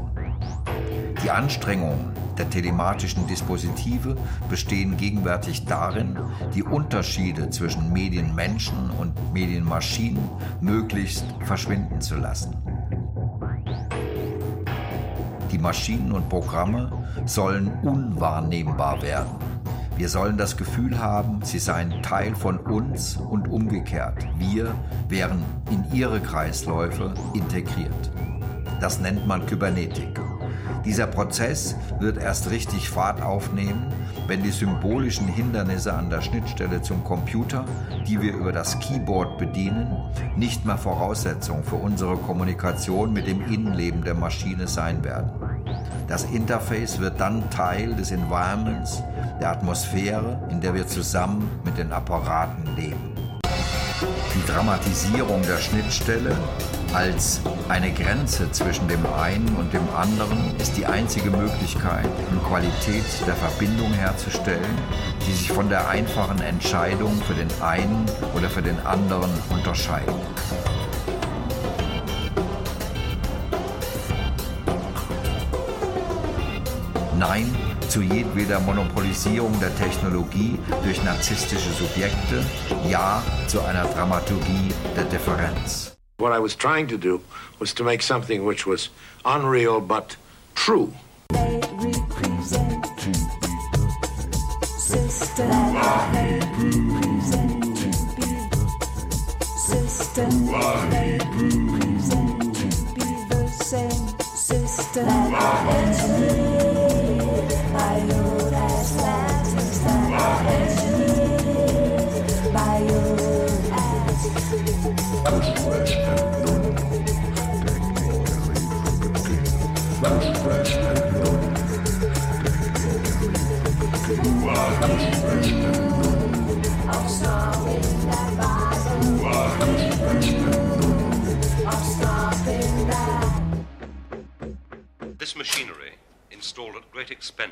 Die 1.24 1.30
Anstrengungen 1.30 2.14
der 2.36 2.50
telematischen 2.50 3.28
Dispositive 3.28 4.18
bestehen 4.50 4.98
gegenwärtig 4.98 5.66
darin, 5.66 6.18
die 6.56 6.64
Unterschiede 6.64 7.52
zwischen 7.52 7.94
Medienmenschen 7.94 8.90
und 9.00 9.14
Medienmaschinen 9.34 10.28
möglichst 10.62 11.26
verschwinden 11.42 12.02
zu 12.02 12.16
lassen. 12.16 12.56
Die 15.52 15.60
Maschinen 15.60 16.12
und 16.12 16.28
Programme 16.28 16.92
sollen 17.28 17.72
unwahrnehmbar 17.84 19.00
werden. 19.04 19.53
Wir 19.96 20.10
sollen 20.10 20.38
das 20.38 20.58
Gefühl 20.58 20.98
haben, 20.98 21.42
sie 21.44 21.60
seien 21.60 22.02
Teil 22.02 22.36
von 22.36 22.58
uns 22.58 23.16
und 23.16 23.48
umgekehrt. 23.48 24.26
Wir 24.38 24.74
wären 25.08 25.44
in 25.70 25.86
ihre 25.94 26.20
Kreisläufe 26.20 27.14
integriert. 27.34 28.12
Das 28.82 29.00
nennt 29.00 29.28
man 29.28 29.46
Kybernetik. 29.46 30.20
Dieser 30.84 31.08
Prozess 31.08 31.76
wird 32.00 32.18
erst 32.18 32.50
richtig 32.50 32.90
Fahrt 32.90 33.22
aufnehmen, 33.22 33.88
wenn 34.28 34.44
die 34.44 34.52
symbolischen 34.52 35.28
Hindernisse 35.28 35.94
an 35.94 36.10
der 36.10 36.22
Schnittstelle 36.22 36.82
zum 36.82 37.04
Computer, 37.04 37.64
die 38.08 38.22
wir 38.22 38.34
über 38.34 38.52
das 38.52 38.80
Keyboard 38.80 39.38
bedienen, 39.38 39.96
nicht 40.36 40.66
mehr 40.66 40.78
Voraussetzung 40.78 41.64
für 41.64 41.76
unsere 41.76 42.18
Kommunikation 42.18 43.14
mit 43.14 43.28
dem 43.28 43.42
Innenleben 43.50 44.04
der 44.04 44.16
Maschine 44.16 44.68
sein 44.68 45.04
werden. 45.04 45.30
Das 46.08 46.26
Interface 46.26 47.00
wird 47.00 47.20
dann 47.20 47.50
Teil 47.50 47.96
des 47.96 48.12
Environments, 48.12 49.02
der 49.40 49.52
Atmosphäre, 49.52 50.40
in 50.50 50.60
der 50.60 50.74
wir 50.74 50.88
zusammen 50.88 51.50
mit 51.64 51.78
den 51.78 51.92
Apparaten 51.92 52.76
leben. 52.76 53.14
Die 54.36 54.52
Dramatisierung 54.52 55.42
der 55.44 55.58
Schnittstelle 55.58 56.36
als 56.94 57.42
eine 57.70 57.92
Grenze 57.92 58.52
zwischen 58.52 58.88
dem 58.88 59.04
einen 59.18 59.48
und 59.56 59.74
dem 59.74 59.88
anderen 59.96 60.56
ist 60.60 60.78
die 60.78 60.86
einzige 60.86 61.32
Möglichkeit, 61.32 62.06
eine 62.30 62.40
Qualität 62.42 63.06
der 63.26 63.36
Verbindung 63.36 63.92
herzustellen, 63.94 64.78
die 65.26 65.32
sich 65.32 65.52
von 65.52 65.70
der 65.70 65.88
einfachen 65.90 66.40
Entscheidung 66.42 67.20
für 67.22 67.34
den 67.34 67.50
einen 67.62 68.06
oder 68.36 68.50
für 68.50 68.62
den 68.62 68.80
anderen 68.86 69.32
unterscheidet. 69.50 70.14
Nein 77.24 77.56
zu 77.88 78.02
jedweder 78.02 78.60
Monopolisierung 78.60 79.58
der 79.62 79.74
Technologie 79.78 80.60
durch 80.84 81.02
narzisstische 81.06 81.72
Subjekte, 81.72 82.44
Ja 82.90 83.24
zu 83.48 83.62
einer 83.62 83.86
Dramaturgie 83.86 84.74
der 84.94 85.06
Differenz. 85.06 85.96
What 86.18 86.38
I 86.38 86.42
was 86.44 86.54
trying 86.54 86.86
to 86.90 86.98
do 86.98 87.22
was 87.60 87.74
to 87.76 87.84
make 87.86 88.04
something 88.04 88.46
which 88.46 88.68
was 88.68 88.90
unreal 89.24 89.80
but 89.80 90.18
true. 90.54 90.92
This 107.84 108.43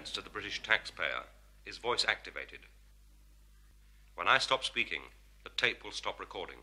to 0.09 0.21
the 0.21 0.29
British 0.29 0.63
taxpayer, 0.63 1.23
is 1.65 1.77
voice 1.77 2.05
activated. 2.07 2.61
When 4.15 4.27
I 4.27 4.39
stop 4.39 4.63
speaking, 4.63 5.01
the 5.43 5.51
tape 5.57 5.83
will 5.83 5.91
stop 5.91 6.19
recording. 6.19 6.57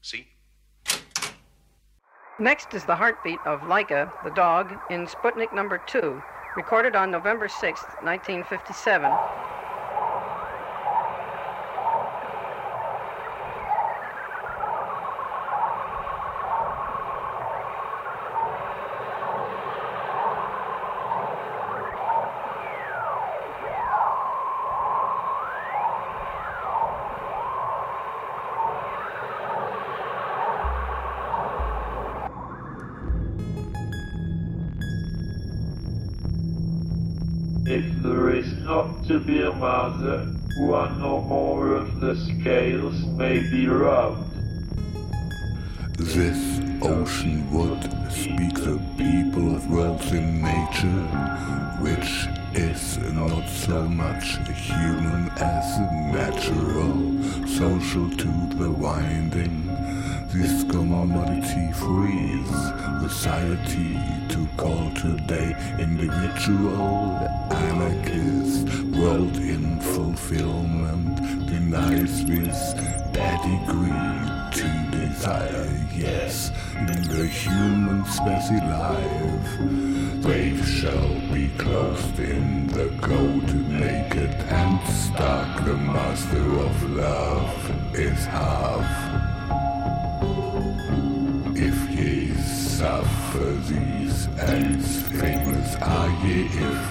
See? 0.00 0.28
Next 2.38 2.74
is 2.74 2.84
the 2.84 2.96
heartbeat 2.96 3.38
of 3.44 3.60
Laika, 3.62 4.12
the 4.24 4.30
dog, 4.30 4.78
in 4.90 5.06
Sputnik 5.06 5.52
number 5.52 5.80
2, 5.86 6.22
recorded 6.56 6.96
on 6.96 7.10
November 7.10 7.48
6, 7.48 7.60
1957. 8.02 9.10
To 39.12 39.20
be 39.20 39.42
a 39.42 39.52
mother, 39.52 40.24
one 40.56 41.02
or 41.02 41.20
more 41.20 41.74
of 41.74 42.00
the 42.00 42.16
scales 42.16 43.04
may 43.04 43.40
be 43.50 43.66
rubbed. 43.68 44.24
This 45.98 46.60
ocean 46.80 47.44
would 47.52 47.82
speak 48.10 48.54
the 48.54 48.80
people 48.96 49.54
of 49.54 49.70
wealth 49.70 50.14
in 50.14 50.40
nature, 50.40 51.04
which 51.84 52.26
is 52.54 52.96
not 53.12 53.46
so 53.50 53.86
much 53.86 54.38
human 54.48 55.28
as 55.36 55.78
natural, 56.10 56.96
social 57.46 58.08
to 58.16 58.28
the 58.56 58.70
winding. 58.70 59.68
This 60.32 60.64
commodity 60.64 61.72
frees 61.72 62.48
society 63.02 63.98
to 64.30 64.48
call 64.56 64.90
today 64.94 65.54
individual 65.78 67.18
anarchist 67.50 68.66
world 68.96 69.36
in 69.36 69.78
fulfillment 69.80 71.18
denies 71.46 72.24
this 72.24 72.72
pedigree 73.12 73.92
to 74.56 74.90
desire. 74.90 75.68
Yes 75.94 76.50
in 76.76 77.02
the 77.02 77.26
human 77.26 78.04
species 78.06 78.62
life 78.62 80.22
grave 80.22 80.66
shall 80.66 81.14
be 81.30 81.50
closed 81.58 82.18
in 82.18 82.66
the 82.68 82.90
cold 83.02 83.54
naked 83.68 84.34
and 84.48 84.80
stark. 84.88 85.64
The 85.66 85.76
master 85.76 86.58
of 86.58 86.90
love 86.90 87.94
is 87.94 88.24
half 88.24 89.21
if 91.64 91.78
ye 91.90 92.34
suffer 92.34 93.50
these 93.70 94.26
ends 94.38 95.02
famous 95.20 95.76
are 95.76 96.10
ye. 96.24 96.38
If 96.70 96.82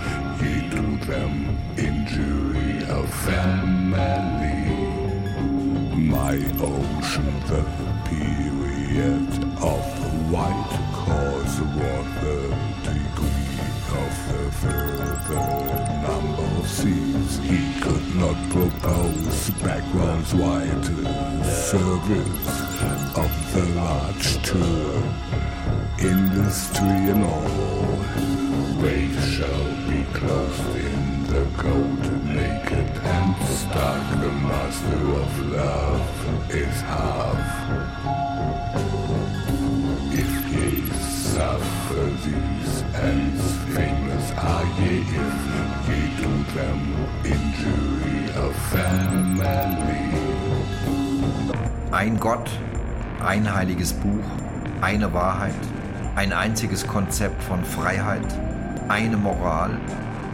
ye 0.41 0.53
do 0.69 0.85
them 1.09 1.57
injury 1.77 2.73
of 2.97 3.05
family 3.27 4.61
my 6.15 6.35
ocean 6.73 7.29
the 7.51 7.63
period 8.09 9.29
of 9.71 9.83
white 10.31 10.73
cause 10.99 11.57
degree 12.83 13.00
of 13.93 14.13
the 14.31 14.51
further 14.51 15.39
number 16.01 16.47
of 16.59 16.67
seas. 16.67 17.39
He 17.39 17.79
could 17.81 18.15
not 18.15 18.37
propose 18.49 19.49
backgrounds 19.61 20.33
wide 20.33 20.85
service 21.45 22.47
of 23.17 23.31
the 23.53 23.65
large 23.75 24.41
tour. 24.43 25.03
Industry 25.99 27.01
and 27.13 27.23
all 27.23 28.81
ways 28.81 29.17
shall 29.35 29.67
be 29.89 30.03
clothed 30.13 30.75
in 30.75 31.27
the 31.27 31.45
cold 31.57 32.03
naked 32.25 32.91
and 33.03 33.35
stark. 33.47 34.21
The 34.21 34.31
master 34.31 35.03
of 35.23 35.31
love 35.51 36.51
is 36.51 36.81
half 36.81 37.61
suffer 41.41 42.05
these 42.23 42.83
ends 43.09 43.45
famous 43.73 44.25
are 44.49 44.67
ye 44.79 44.93
if 45.21 45.39
ye 45.89 45.99
do 46.19 46.31
them 46.55 46.81
injury 47.33 48.19
of 48.43 48.53
family 48.73 50.03
Ein 51.91 52.19
Gott, 52.19 52.47
ein 53.25 53.51
heiliges 53.53 53.91
Buch, 53.93 54.27
eine 54.81 55.11
Wahrheit, 55.13 55.63
ein 56.15 56.31
einziges 56.31 56.85
Konzept 56.87 57.41
von 57.43 57.65
Freiheit, 57.65 58.29
eine 58.87 59.17
Moral, 59.17 59.71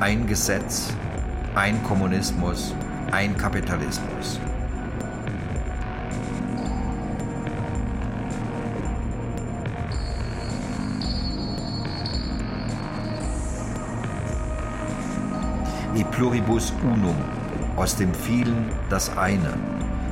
ein 0.02 0.28
Gesetz, 0.28 0.94
ein 1.56 1.82
Kommunismus, 1.84 2.76
ein 3.12 3.36
Kapitalismus. 3.38 4.40
Pluribus 16.18 16.74
unum, 16.82 17.16
aus 17.76 17.96
dem 17.96 18.12
vielen 18.12 18.72
das 18.90 19.16
eine, 19.20 19.54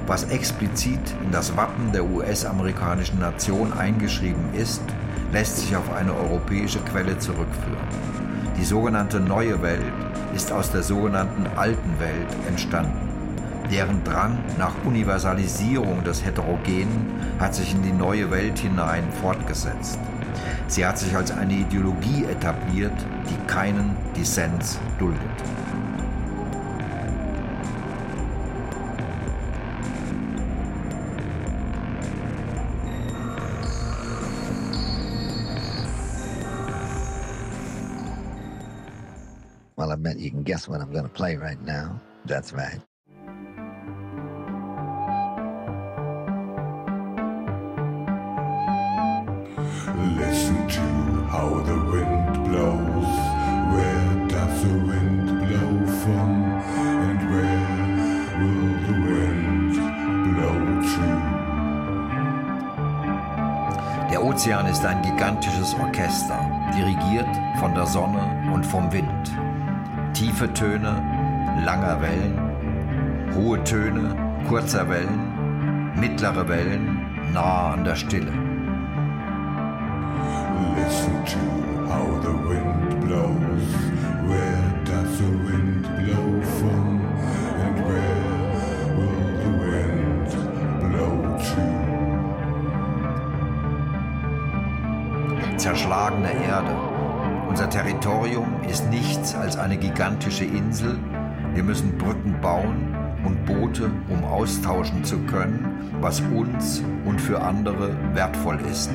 was 0.06 0.26
explizit 0.26 1.00
in 1.24 1.32
das 1.32 1.58
Wappen 1.58 1.92
der 1.92 2.06
US-amerikanischen 2.06 3.18
Nation 3.18 3.74
eingeschrieben 3.74 4.54
ist, 4.54 4.84
lässt 5.34 5.58
sich 5.58 5.76
auf 5.76 5.92
eine 5.92 6.14
europäische 6.14 6.78
Quelle 6.82 7.18
zurückführen. 7.18 7.88
Die 8.56 8.66
sogenannte 8.66 9.20
neue 9.20 9.60
Welt 9.64 9.82
ist 10.36 10.52
aus 10.52 10.72
der 10.72 10.84
sogenannten 10.84 11.48
alten 11.58 12.00
Welt 12.00 12.48
entstanden. 12.48 13.10
Deren 13.72 14.04
Drang 14.04 14.38
nach 14.60 14.74
Universalisierung 14.86 16.04
des 16.04 16.24
Heterogenen 16.24 17.14
hat 17.40 17.56
sich 17.56 17.74
in 17.74 17.82
die 17.82 17.92
neue 17.92 18.30
Welt 18.30 18.60
hinein 18.60 19.06
fortgesetzt. 19.24 19.98
Sie 20.68 20.86
hat 20.86 21.00
sich 21.00 21.16
als 21.16 21.32
eine 21.32 21.54
Ideologie 21.54 22.26
etabliert, 22.26 22.94
die 23.28 23.48
keinen 23.48 23.98
Dissens 24.16 24.78
duldet. 25.00 25.65
Bet 40.06 40.20
you 40.20 40.30
can 40.30 40.44
guess 40.44 40.68
what 40.68 40.82
I'm 40.82 40.92
going 40.92 41.04
to 41.04 41.10
play 41.10 41.36
right 41.36 41.60
now. 41.66 42.00
That's 42.26 42.54
right. 42.54 42.80
Listen 50.22 50.68
to 50.78 50.86
how 51.34 51.50
the 51.70 51.78
wind 51.92 52.34
blows. 52.46 53.14
Where 53.74 54.28
does 54.28 54.64
the 54.64 54.78
wind 54.90 55.26
blow 55.48 55.72
from? 56.02 56.32
And 57.08 57.20
where 57.32 57.66
will 58.40 58.74
the 58.88 58.96
wind 59.10 59.74
blow 60.36 60.58
to? 60.94 61.08
Der 64.12 64.22
Ozean 64.24 64.68
ist 64.68 64.86
ein 64.86 65.02
gigantisches 65.02 65.74
Orchester, 65.74 66.40
dirigiert 66.78 67.36
von 67.60 67.74
der 67.74 67.88
Sonne 67.88 68.52
und 68.54 68.64
vom 68.64 68.92
Wind. 68.94 69.45
Tiefe 70.16 70.48
Töne 70.54 71.04
langer 71.66 72.02
Wellen, 72.02 72.40
hohe 73.36 73.62
Töne 73.66 74.16
kurzer 74.48 74.88
Wellen, 74.88 75.94
mittlere 76.00 76.48
Wellen 76.48 77.06
nah 77.34 77.74
an 77.74 77.84
der 77.84 77.96
Stille. 77.98 78.32
Listen 80.78 81.26
to 81.26 81.38
how 81.92 82.06
the 82.22 82.32
wind 82.48 83.02
blows. 83.02 83.68
Where 84.26 84.64
does 84.86 85.18
the 85.20 85.32
wind 85.48 85.84
blow 85.84 86.42
from? 86.60 87.02
And 87.66 87.76
where 87.86 88.24
will 88.96 89.28
the 89.44 89.52
wind 89.66 90.30
blow 90.80 91.16
to? 91.46 91.64
Zerschlagene 95.58 96.32
Erde. 96.48 96.95
Unser 97.56 97.70
Territorium 97.70 98.54
ist 98.70 98.90
nichts 98.90 99.34
als 99.34 99.56
eine 99.56 99.78
gigantische 99.78 100.44
Insel. 100.44 101.00
Wir 101.54 101.64
müssen 101.64 101.98
Brücken 101.98 102.36
bauen 102.42 102.94
und 103.24 103.46
Boote, 103.46 103.90
um 104.10 104.26
austauschen 104.26 105.06
zu 105.06 105.20
können, 105.20 105.90
was 106.02 106.20
uns 106.20 106.84
und 107.06 107.22
für 107.22 107.42
andere 107.42 107.96
wertvoll 108.14 108.60
ist. 108.70 108.90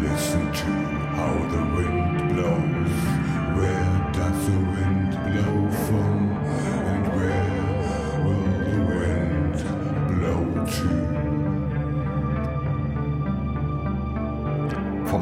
Listen 0.00 0.52
to 0.52 0.70
how 1.16 1.34
the 1.50 1.58
wind 1.76 2.28
blows. 2.32 2.92
Where 3.56 3.90
does 4.12 4.46
the 4.46 4.52
wind 4.52 4.89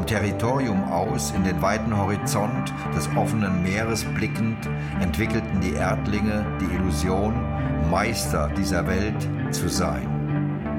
Territorium 0.09 0.83
aus 0.85 1.31
in 1.35 1.43
den 1.43 1.61
weiten 1.61 1.95
Horizont 1.95 2.73
des 2.95 3.07
offenen 3.15 3.61
Meeres 3.61 4.03
blickend 4.03 4.57
entwickelten 4.99 5.61
die 5.61 5.73
Erdlinge 5.73 6.47
die 6.59 6.75
Illusion, 6.75 7.35
Meister 7.91 8.49
dieser 8.57 8.87
Welt 8.87 9.29
zu 9.51 9.69
sein. 9.69 10.09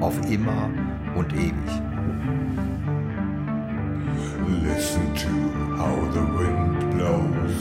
Auf 0.01 0.19
immer 0.29 0.69
und 1.15 1.31
ewig. 1.31 1.53
Listen 4.65 5.15
to 5.15 5.77
how 5.77 6.11
the 6.11 6.19
wind 6.19 6.91
blows. 6.97 7.55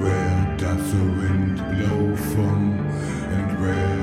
Where 0.00 0.56
does 0.56 0.82
the 0.90 0.98
wind 0.98 1.58
blow 1.76 2.16
from? 2.34 2.72
And 3.30 3.60
where 3.62 4.00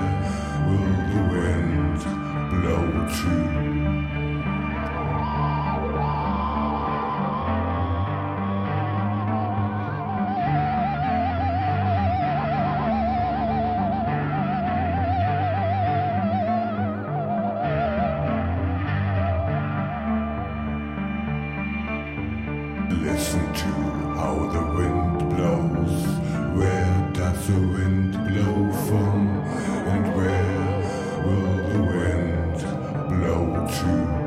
will 0.70 0.96
the 1.12 1.24
wind 1.36 2.00
blow 2.62 3.06
to? 3.06 3.61
To? 33.72 34.21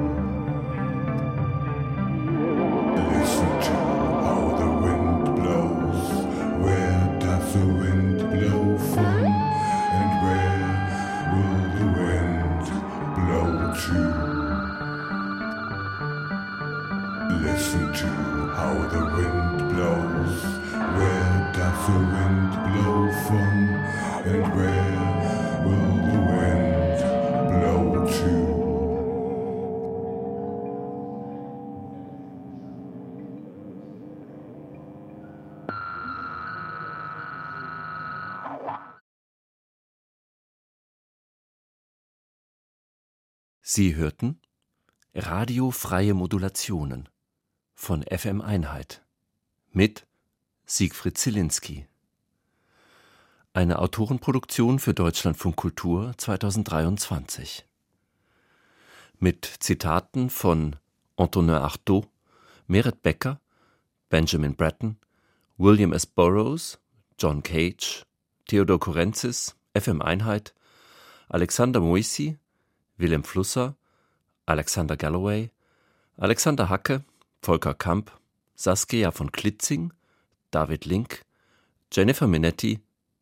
Sie 43.76 43.96
hörten 43.96 44.38
Radiofreie 45.16 46.14
Modulationen 46.14 47.08
von 47.74 48.04
FM 48.04 48.40
Einheit 48.40 49.02
mit 49.72 50.06
Siegfried 50.64 51.18
Zielinski. 51.18 51.84
Eine 53.52 53.80
Autorenproduktion 53.80 54.78
für 54.78 54.94
Deutschlandfunk 54.94 55.56
Kultur 55.56 56.14
2023. 56.16 57.66
Mit 59.18 59.44
Zitaten 59.58 60.30
von 60.30 60.76
Antonin 61.16 61.56
Artaud, 61.56 62.06
Meret 62.68 63.02
Becker, 63.02 63.40
Benjamin 64.08 64.54
Bratton, 64.54 64.98
William 65.58 65.92
S. 65.92 66.06
Burroughs, 66.06 66.78
John 67.18 67.42
Cage, 67.42 68.06
Theodor 68.46 68.78
Kurenzis, 68.78 69.56
FM 69.76 70.00
Einheit, 70.00 70.54
Alexander 71.28 71.80
Moisi, 71.80 72.38
Wilhelm 72.96 73.24
Flusser, 73.24 73.76
Alexander 74.46 74.96
Galloway, 74.96 75.50
Alexander 76.16 76.68
Hacke, 76.68 77.04
Volker 77.42 77.74
Kamp, 77.74 78.12
Saskia 78.54 79.10
von 79.10 79.32
Klitzing, 79.32 79.92
David 80.50 80.84
Link, 80.84 81.24
Jennifer 81.92 82.26
Minetti, 82.26 82.80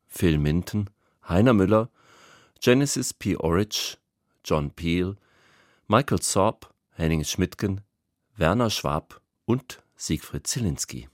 Phil 0.08 0.38
Minton, 0.38 0.90
Heiner 1.28 1.54
Müller, 1.54 1.88
Genesis 2.60 3.14
P. 3.14 3.36
Orridge, 3.36 3.96
John 4.44 4.70
Peel, 4.70 5.16
Michael 5.88 6.20
Sorb, 6.20 6.72
Henning 6.92 7.24
Schmidtgen, 7.24 7.80
Werner 8.36 8.70
Schwab 8.70 9.20
und 9.46 9.82
Siegfried 9.96 10.46
Zielinski. 10.46 11.08